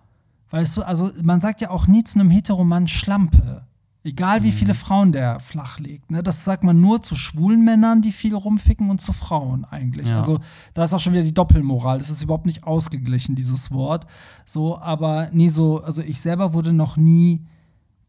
[0.49, 3.65] Weißt du, also man sagt ja auch nie zu einem Heteromann Schlampe.
[4.03, 4.43] Egal Mhm.
[4.43, 6.09] wie viele Frauen der flach legt.
[6.09, 6.23] Ne?
[6.23, 10.09] Das sagt man nur zu schwulen Männern, die viel rumficken und zu Frauen eigentlich.
[10.09, 10.17] Ja.
[10.17, 10.39] Also
[10.73, 11.99] da ist auch schon wieder die Doppelmoral.
[11.99, 14.07] Das ist überhaupt nicht ausgeglichen, dieses Wort.
[14.45, 17.41] So, aber nie so, also ich selber wurde noch nie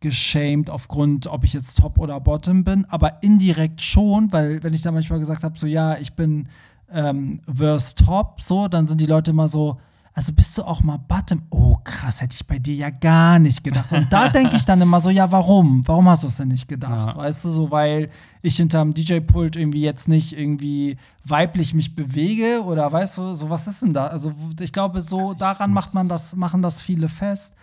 [0.01, 4.83] geshamed aufgrund, ob ich jetzt Top oder Bottom bin, aber indirekt schon, weil wenn ich
[4.83, 6.49] da manchmal gesagt habe, so ja, ich bin
[6.91, 9.79] ähm, Verse Top, so, dann sind die Leute immer so,
[10.15, 11.43] also bist du auch mal Bottom?
[11.49, 13.93] Oh, krass, hätte ich bei dir ja gar nicht gedacht.
[13.93, 15.87] Und da denke ich dann immer so, ja, warum?
[15.89, 17.15] Warum hast du es denn nicht gedacht?
[17.15, 17.17] Ja.
[17.17, 18.11] Weißt du, so, weil
[18.43, 23.67] ich hinterm DJ-Pult irgendwie jetzt nicht irgendwie weiblich mich bewege oder weißt du, so was
[23.67, 24.09] ist denn da?
[24.09, 27.55] Also ich glaube, so daran macht man das, machen das viele fest.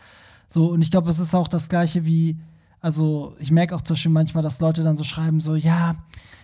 [0.48, 2.36] So, und ich glaube, es ist auch das Gleiche wie,
[2.82, 5.96] also ich merke auch zum Beispiel manchmal, dass Leute dann so schreiben, so, ja,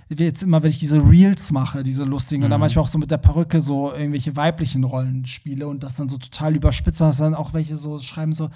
[0.10, 3.10] jetzt immer, wenn ich diese Reels mache, diese lustigen, und dann manchmal auch so mit
[3.10, 7.34] der Perücke so irgendwelche weiblichen Rollen spiele und das dann so total überspitzt, dass dann
[7.34, 8.50] auch welche so schreiben, so,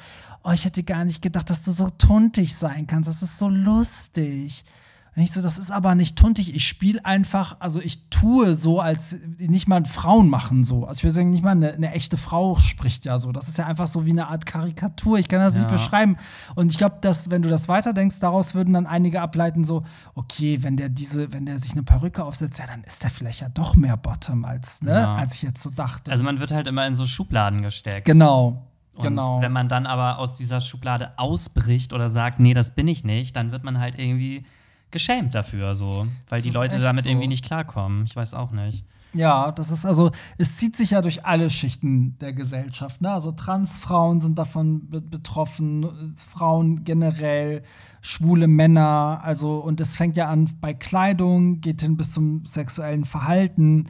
[0.44, 3.50] oh, ich hätte gar nicht gedacht, dass du so tuntig sein kannst, das ist so
[3.50, 4.64] lustig.
[5.20, 6.56] Und ich so, das ist aber nicht tuntig.
[6.56, 10.86] Ich spiele einfach, also ich tue so, als nicht mal Frauen machen so.
[10.86, 13.34] Also ich würde sagen, nicht mal eine, eine echte Frau spricht ja so.
[13.34, 15.20] Das ist ja einfach so wie eine Art Karikatur.
[15.20, 15.64] Ich kann das Ja.
[15.64, 16.16] nicht beschreiben.
[16.56, 19.84] Und ich glaube, dass, wenn du das weiterdenkst, daraus würden dann einige ableiten, so,
[20.16, 23.42] okay, wenn der diese, wenn der sich eine Perücke aufsetzt, ja, dann ist der vielleicht
[23.42, 25.16] ja doch mehr Bottom als, ne, Ja.
[25.16, 26.12] als ich jetzt so dachte.
[26.14, 28.06] Also man wird halt immer in so Schubladen gesteckt.
[28.06, 28.64] genau.
[28.96, 29.42] Und genau.
[29.42, 33.36] wenn man dann aber aus dieser Schublade ausbricht oder sagt, nee, das bin ich nicht,
[33.36, 34.46] dann wird man halt irgendwie
[34.92, 36.08] geschämt dafür, so.
[36.30, 37.10] Weil Das die Leute damit so.
[37.10, 38.06] irgendwie nicht klarkommen.
[38.06, 38.84] Ich weiß auch nicht.
[39.14, 43.02] Ja, das ist also, es zieht sich ja durch alle Schichten der Gesellschaft.
[43.02, 43.10] Ne?
[43.10, 47.64] Also Transfrauen sind davon be betroffen, Frauen generell,
[48.02, 53.04] schwule Männer, also und es fängt ja an bei Kleidung, geht hin bis zum sexuellen
[53.04, 53.88] Verhalten.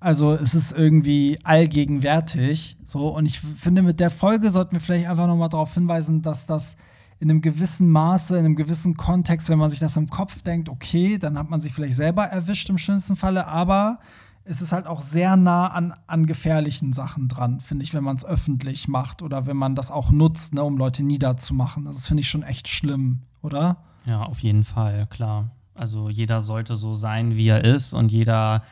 [0.00, 2.78] Also es ist irgendwie allgegenwärtig.
[2.84, 6.22] So, und ich finde, mit der Folge sollten wir vielleicht einfach noch mal darauf hinweisen,
[6.22, 6.76] dass das
[7.24, 10.68] in einem gewissen Maße, in einem gewissen Kontext, wenn man sich das im Kopf denkt,
[10.68, 13.98] okay, dann hat man sich vielleicht selber erwischt im schlimmsten Falle, aber
[14.44, 18.16] es ist halt auch sehr nah an, an gefährlichen Sachen dran, finde ich, wenn man
[18.16, 21.86] es öffentlich macht oder wenn man das auch nutzt, ne, um Leute niederzumachen.
[21.86, 23.78] Das finde ich schon echt schlimm, oder?
[24.04, 25.50] Ja, auf jeden Fall, klar.
[25.72, 28.62] Also jeder sollte so sein, wie er ist und jeder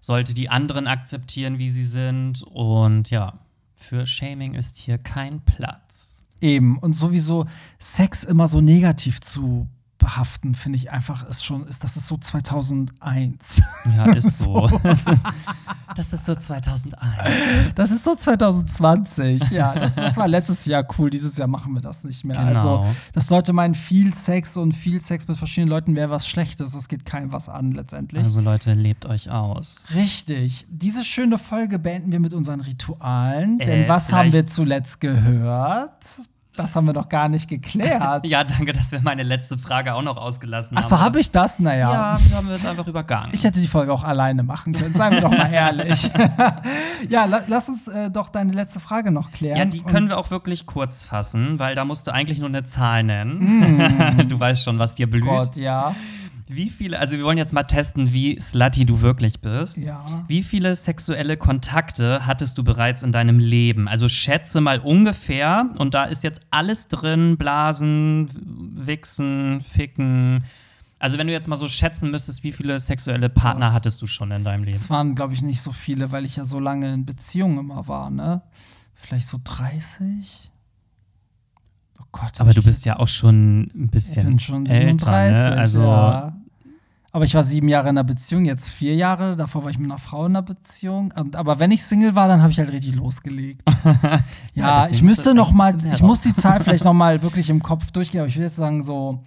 [0.00, 2.42] sollte die anderen akzeptieren, wie sie sind.
[2.42, 3.38] Und ja,
[3.74, 5.83] für Shaming ist hier kein Platz.
[6.44, 6.78] Eben.
[6.78, 7.46] Und sowieso
[7.78, 12.18] Sex immer so negativ zu behaften, finde ich einfach, ist schon, ist, das ist so
[12.18, 13.62] 2001.
[13.96, 14.70] Ja, ist so.
[14.82, 15.22] Das ist,
[15.96, 17.74] das ist so 2001.
[17.74, 19.50] Das ist so 2020.
[19.50, 21.08] Ja, das, das war letztes Jahr cool.
[21.08, 22.36] Dieses Jahr machen wir das nicht mehr.
[22.36, 22.80] Genau.
[22.80, 26.72] Also, das sollte meinen viel Sex und viel Sex mit verschiedenen Leuten wäre was Schlechtes.
[26.72, 28.24] Das geht keinem was an letztendlich.
[28.24, 29.84] Also Leute, lebt euch aus.
[29.94, 30.66] Richtig.
[30.68, 33.60] Diese schöne Folge beenden wir mit unseren Ritualen.
[33.60, 36.18] Äh, denn was haben wir zuletzt gehört?
[36.56, 38.24] Das haben wir noch gar nicht geklärt.
[38.24, 40.84] Ja, danke, dass wir meine letzte Frage auch noch ausgelassen haben.
[40.84, 41.58] Achso, habe ich das?
[41.58, 41.92] Naja.
[41.92, 43.30] Ja, wir haben es einfach übergangen.
[43.32, 46.10] Ich hätte die Folge auch alleine machen können, sagen wir doch mal ehrlich.
[47.08, 49.58] ja, la lass uns äh, doch deine letzte Frage noch klären.
[49.58, 52.64] ja, die können wir auch wirklich kurz fassen, weil da musst du eigentlich nur eine
[52.64, 54.28] Zahl nennen.
[54.28, 55.24] du weißt schon, was dir blüht.
[55.24, 55.28] Mm.
[55.28, 55.94] Gott, ja.
[56.46, 59.78] Wie viele, also wir wollen jetzt mal testen, wie slutty du wirklich bist.
[59.78, 60.24] Ja.
[60.28, 63.88] Wie viele sexuelle Kontakte hattest du bereits in deinem Leben?
[63.88, 68.28] Also schätze mal ungefähr, und da ist jetzt alles drin: Blasen,
[68.74, 70.44] Wichsen, Ficken.
[71.00, 74.30] Also, wenn du jetzt mal so schätzen müsstest, wie viele sexuelle Partner hattest du schon
[74.30, 74.76] in deinem Leben?
[74.76, 77.88] Es waren, glaube ich, nicht so viele, weil ich ja so lange in Beziehungen immer
[77.88, 78.42] war, ne?
[78.94, 80.50] Vielleicht so 30?
[82.00, 82.40] Oh Gott.
[82.40, 85.56] Aber du ich bist ja auch schon ein Ich bisschen bin schon älter, 37, ne?
[85.56, 86.33] Also, ja.
[87.14, 89.36] Aber ich war sieben Jahre in einer Beziehung, jetzt vier Jahre.
[89.36, 91.14] Davor war ich mit einer Frau in einer Beziehung.
[91.14, 93.62] Und, aber wenn ich Single war, dann habe ich halt richtig losgelegt.
[94.54, 97.50] ja, deswegen ich müsste das noch mal, ich muss die Zahl vielleicht noch mal wirklich
[97.50, 98.18] im Kopf durchgehen.
[98.18, 99.22] Aber ich würde jetzt sagen so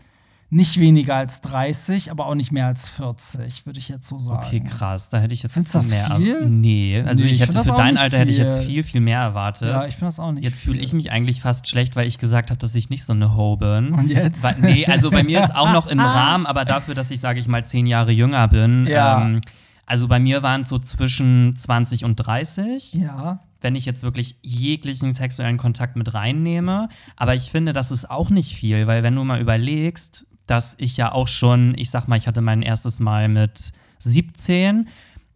[0.49, 4.45] nicht weniger als 30, aber auch nicht mehr als 40, würde ich jetzt so sagen.
[4.45, 5.09] Okay, krass.
[5.09, 6.15] Da hätte ich jetzt Findest das mehr.
[6.15, 6.45] viel?
[6.45, 8.83] Nee, also Nee, ich hätte für dein Alter hätte ich jetzt viel.
[8.83, 9.67] viel, mehr erwartet.
[9.69, 10.45] Ja, ich finde das auch nicht.
[10.45, 13.11] Jetzt fühle ich mich eigentlich fast schlecht, weil ich gesagt habe, dass ich nicht so
[13.11, 13.89] eine Ho bin.
[13.93, 14.41] Und jetzt?
[14.41, 17.41] Weil, nee, also bei mir ist auch noch im Rahmen, aber dafür, dass ich, sage
[17.41, 18.85] ich mal, zehn Jahre jünger bin.
[18.85, 19.21] Ja.
[19.23, 19.41] Ähm,
[19.85, 22.93] also bei mir waren es so zwischen 20 und 30.
[22.93, 23.39] Ja.
[23.59, 26.87] wenn ich jetzt wirklich jeglichen sexuellen Kontakt mit reinnehme.
[27.15, 30.97] Aber ich finde, das ist auch nicht viel, weil wenn du mal überlegst, dass ich
[30.97, 34.87] ja auch schon, ich sag mal, ich hatte mein erstes Mal mit 17.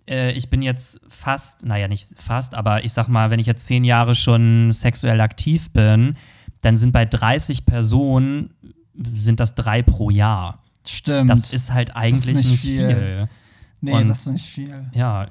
[0.10, 3.66] Äh, ich bin jetzt fast, naja, nicht fast, aber ich sag mal, wenn ich jetzt
[3.66, 6.16] zehn Jahre schon sexuell aktiv bin,
[6.62, 8.52] dann sind bei 30 Personen,
[8.96, 10.60] sind das drei pro Jahr.
[10.86, 11.30] Stimmt.
[11.30, 12.88] Das ist halt eigentlich nicht nicht, viel.
[12.88, 13.30] viel.
[13.82, 14.86] nee, und- das ist nicht viel.
[14.94, 15.28] Ja,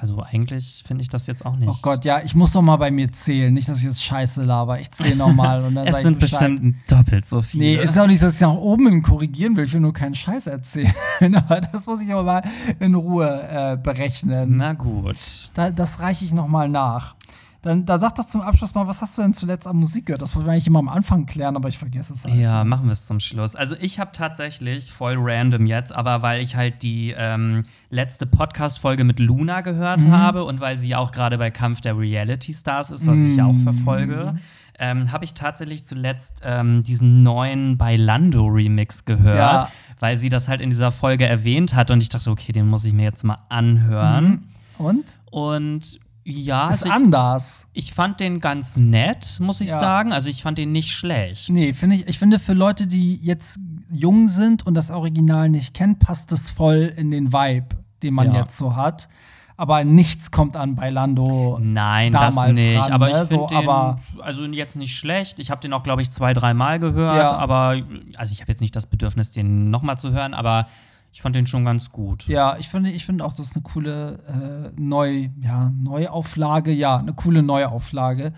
[0.00, 1.68] also eigentlich finde ich das jetzt auch nicht.
[1.68, 3.52] Oh Gott, ja, ich muss noch mal bei mir zählen.
[3.52, 4.80] Nicht, dass ich jetzt Scheiße laber.
[4.80, 7.64] Ich zähle noch mal und dann es sind bestimmt doppelt so viele.
[7.64, 9.66] Nee, ist auch nicht so, dass ich nach oben hin korrigieren will.
[9.66, 10.94] Ich will nur keinen Scheiß erzählen.
[11.34, 12.42] Aber das muss ich auch mal
[12.78, 14.56] in Ruhe äh, berechnen.
[14.56, 15.50] Na gut.
[15.52, 17.14] Da, das reiche ich noch mal nach.
[17.62, 20.22] Dann da sag doch zum Abschluss mal, was hast du denn zuletzt an Musik gehört?
[20.22, 22.34] Das wollen wir eigentlich immer am Anfang klären, aber ich vergesse es halt.
[22.34, 23.54] Ja, machen wir es zum Schluss.
[23.54, 29.04] Also ich habe tatsächlich voll random jetzt, aber weil ich halt die ähm, letzte Podcast-Folge
[29.04, 30.10] mit Luna gehört Mhm.
[30.12, 33.44] habe und weil sie auch gerade bei Kampf der Reality Stars ist, was ich ja
[33.44, 33.62] auch Mhm.
[33.64, 34.38] verfolge,
[34.78, 39.70] ähm, habe ich tatsächlich zuletzt ähm, diesen neuen Bailando-Remix gehört, Ja.
[39.98, 42.84] weil sie das halt in dieser Folge erwähnt hat und ich dachte, okay, den muss
[42.86, 44.44] ich mir jetzt mal anhören.
[44.78, 45.18] Und?
[45.30, 47.66] Und ja, Ist also ich, anders.
[47.72, 49.78] ich fand den ganz nett, muss ich Ja.
[49.78, 50.12] sagen.
[50.12, 51.48] Also ich fand den nicht schlecht.
[51.48, 53.58] Nee, finde ich, ich finde für Leute, die jetzt
[53.90, 58.32] jung sind und das Original nicht kennen, passt es voll in den Vibe, den man
[58.32, 58.40] Ja.
[58.42, 59.08] jetzt so hat.
[59.56, 61.58] Aber nichts kommt an bei Lando.
[61.60, 62.78] Nein, das damals nicht.
[62.80, 63.12] ran, aber ne?
[63.12, 65.38] ich finde So, den, aber- also jetzt nicht schlecht.
[65.38, 67.16] Ich habe den auch, glaube ich, zwei, dreimal gehört.
[67.32, 67.36] Ja.
[67.36, 67.76] Aber,
[68.16, 70.66] also ich habe jetzt nicht das Bedürfnis, den nochmal zu hören, aber
[71.12, 72.26] ich fand den schon ganz gut.
[72.28, 76.70] Ja, ich finde, ich finde auch, das ist eine coole äh, Neu, ja, Neuauflage.
[76.72, 78.32] Ja, eine coole Neuauflage.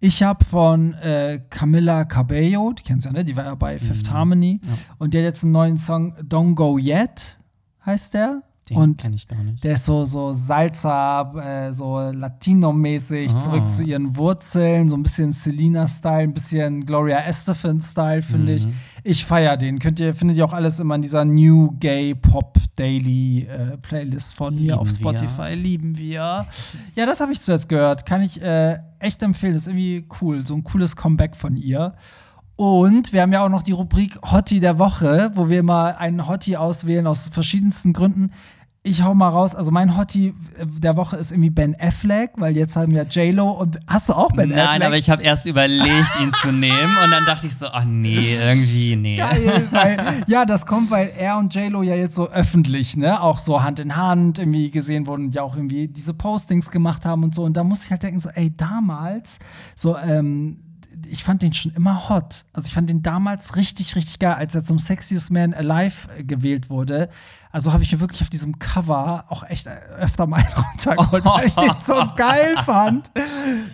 [0.00, 3.24] Ich habe von äh, Camilla Cabello, die kennst du ja, ne?
[3.24, 4.12] Die war ja bei Fifth Mhm.
[4.12, 4.60] Harmony.
[4.98, 7.38] Und die hat jetzt einen neuen Song, Don't Go Yet,
[7.86, 8.42] heißt der.
[8.74, 9.62] Den und ich gar nicht.
[9.64, 11.32] Der ist so, so Salsa,
[11.68, 13.40] äh, so Latino-mäßig, Ah.
[13.42, 18.66] zurück zu ihren Wurzeln, so ein bisschen Selena-Style, ein bisschen Gloria Estefan-Style, finde ich.
[18.66, 18.72] Mhm.
[19.04, 19.78] Ich feiere den.
[19.78, 24.36] Könnt ihr, findet ihr auch alles immer in dieser New Gay Pop Daily äh, Playlist
[24.36, 24.94] von mir Lieben auf wir.
[24.94, 25.54] Spotify.
[25.54, 26.46] Lieben wir.
[26.94, 28.06] Ja, das habe ich zuletzt gehört.
[28.06, 29.54] Kann ich äh, echt empfehlen.
[29.54, 30.46] ist irgendwie cool.
[30.46, 31.94] So ein cooles Comeback von ihr.
[32.56, 36.28] Und wir haben ja auch noch die Rubrik Hottie der Woche, wo wir mal einen
[36.28, 38.30] Hottie auswählen aus verschiedensten Gründen.
[38.84, 42.74] Ich hau mal raus, also mein Hottie der Woche ist irgendwie Ben Affleck, weil jetzt
[42.74, 44.66] haben wir J-Lo und hast du auch Ben Affleck?
[44.66, 47.84] Nein, aber ich habe erst überlegt, ihn zu nehmen und dann dachte ich so, ach
[47.84, 49.14] nee, irgendwie nee.
[49.14, 53.38] Geil, weil, ja, das kommt, weil er und J-Lo ja jetzt so öffentlich, ne, auch
[53.38, 57.22] so Hand in Hand irgendwie gesehen wurden und ja auch irgendwie diese Postings gemacht haben
[57.22, 57.44] und so.
[57.44, 59.38] Und da musste ich halt denken, so, ey, damals,
[59.76, 60.56] so, ähm,
[61.08, 62.44] ich fand den schon immer hot.
[62.52, 66.24] Also ich fand den damals richtig, richtig geil, als er zum Sexiest Man Alive äh,
[66.24, 67.08] gewählt wurde.
[67.52, 71.24] Also habe ich mir wirklich auf diesem Cover auch echt äh, öfter mal einen runtergeholt,
[71.24, 73.10] weil ich den so geil fand.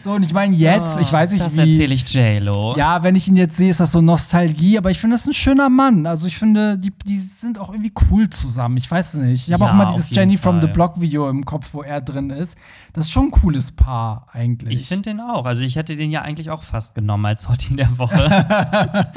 [0.03, 1.61] So, und ich meine, jetzt, ich weiß nicht, das wie.
[1.61, 2.75] erzähle ich J-Lo.
[2.77, 5.29] Ja, wenn ich ihn jetzt sehe, ist das so Nostalgie, aber ich finde, das ist
[5.29, 6.07] ein schöner Mann.
[6.07, 8.77] Also ich finde, die, die sind auch irgendwie cool zusammen.
[8.79, 9.47] Ich weiß nicht.
[9.47, 10.73] Ich habe Ja, auch auf dieses Jenny from the Fall.
[10.73, 12.57] Block Video im Kopf, wo er drin ist.
[12.95, 14.81] Das ist schon ein cooles Paar eigentlich.
[14.81, 15.47] Ich finde den auch.
[15.47, 18.17] Also ich hätte den ja eigentlich auch fast genommen als Hottie der Woche.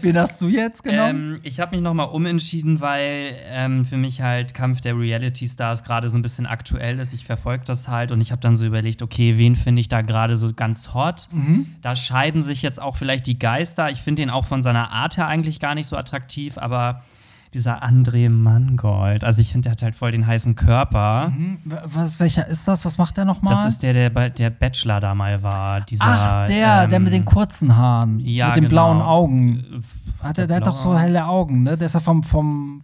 [0.00, 1.34] Wen hast du jetzt genommen?
[1.34, 3.01] Ähm, ich habe mich nochmal umentschieden, weil
[3.50, 7.12] ähm, für mich halt Kampf der Reality Stars gerade so ein bisschen aktuell ist.
[7.12, 10.02] Ich verfolge das halt und ich habe dann so überlegt, okay, wen finde ich da
[10.02, 11.28] gerade so ganz hot?
[11.32, 11.66] Mhm.
[11.82, 13.90] Da scheiden sich jetzt auch vielleicht die Geister.
[13.90, 17.02] Ich finde den auch von seiner Art her eigentlich gar nicht so attraktiv, aber
[17.54, 21.26] dieser André Mangold, also ich finde, der hat halt voll den heißen Körper.
[21.26, 22.84] Hm, Was, welcher ist das?
[22.86, 23.54] Was macht der nochmal?
[23.54, 25.82] Das ist der, der bei der Bachelor da mal war.
[25.82, 28.20] Dieser, Ach, der, der ähm, mit den kurzen Haaren.
[28.20, 28.70] ja, mit den genau.
[28.70, 29.84] blauen Augen.
[30.22, 31.76] Hat der, der hat doch so helle Augen, ne?
[31.76, 32.80] Der ist ja vom, vom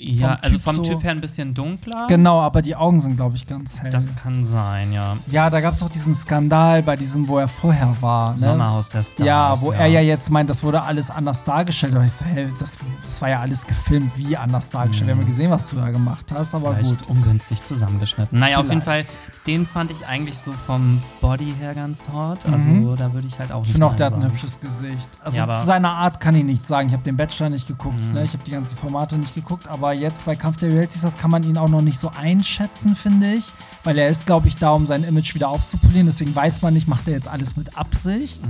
[0.00, 2.06] Ja, Vom also Typ vom so- Typ her ein bisschen dunkler.
[2.08, 3.90] Genau, aber die Augen sind, glaube ich, ganz hell.
[3.90, 5.16] Das kann sein, ja.
[5.26, 8.32] ja, da gab es auch diesen Skandal bei diesem, wo er vorher war.
[8.34, 8.38] Ne?
[8.38, 9.26] Sommerhaus der Stars.
[9.26, 11.96] Ja, wo er ja jetzt meint, das wurde alles anders dargestellt.
[11.96, 15.08] Aber ich so, hey, das, das war ja alles gefilmt, wie anders dargestellt.
[15.08, 17.16] Wir haben ja gesehen, was du da gemacht hast, aber Vielleicht gut.
[17.16, 18.38] ungünstig zusammengeschnitten.
[18.38, 19.46] Naja, auf jeden Fall, Vielleicht.
[19.48, 22.46] den fand ich eigentlich so vom Body her ganz hot.
[22.46, 22.94] Also Mhm.
[22.96, 25.08] da würde ich halt auch Ich nicht finde auch, der hat ein hübsches Gesicht.
[25.24, 26.86] Also Ja, zu seiner Art kann ich nichts sagen.
[26.86, 28.12] Ich habe den Bachelor nicht geguckt, Mhm.
[28.14, 28.22] ne?
[28.24, 31.30] ich habe die ganzen Formate nicht geguckt, aber jetzt bei Kampf der Realities, das kann
[31.30, 33.44] man ihn auch noch nicht so einschätzen, finde ich.
[33.84, 36.06] Weil er ist, glaube ich, da, um sein Image wieder aufzupolieren.
[36.06, 38.42] Deswegen weiß man nicht, macht er jetzt alles mit Absicht?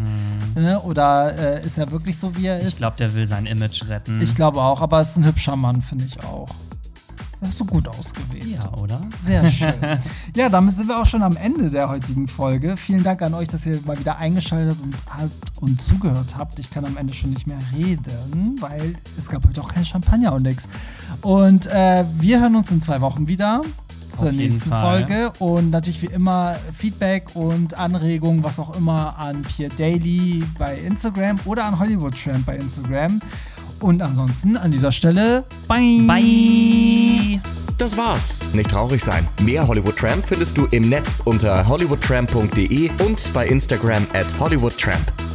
[0.54, 0.80] Ne?
[0.80, 2.62] Oder äh, ist er wirklich so, wie er Mhm.
[2.62, 2.76] Ich ist?
[2.78, 4.20] glaube, der will sein Image retten.
[4.22, 6.48] Ich glaube auch, aber er ist ein hübscher Mann, finde ich auch.
[7.40, 8.58] Das hast du gut ausgewählt.
[8.62, 9.00] Ja, oder?
[9.24, 9.74] Sehr schön.
[10.34, 12.76] ja, damit sind wir auch schon am Ende der heutigen Folge.
[12.76, 16.58] Vielen Dank an euch, dass ihr mal wieder eingeschaltet und, habt und zugehört habt.
[16.58, 20.32] Ich kann am Ende schon nicht mehr reden, weil es gab heute auch kein Champagner
[20.32, 20.64] und nix.
[21.22, 23.62] Und äh, wir hören uns in zwei Wochen wieder
[24.18, 25.04] zur nächsten Fall.
[25.04, 25.32] Folge.
[25.38, 31.38] Und natürlich wie immer Feedback und Anregungen, was auch immer, an Pierre Daily bei Instagram
[31.44, 33.20] oder an Hollywood Tramp bei Instagram.
[33.80, 36.06] Und ansonsten an dieser Stelle, bye!
[36.06, 37.40] Bye!
[37.78, 38.40] Das war's.
[38.54, 39.26] Nicht traurig sein.
[39.42, 45.27] Mehr Hollywood Tramp findest du im Netz unter hollywoodtramp.de und bei Instagram at hollywoodtramp.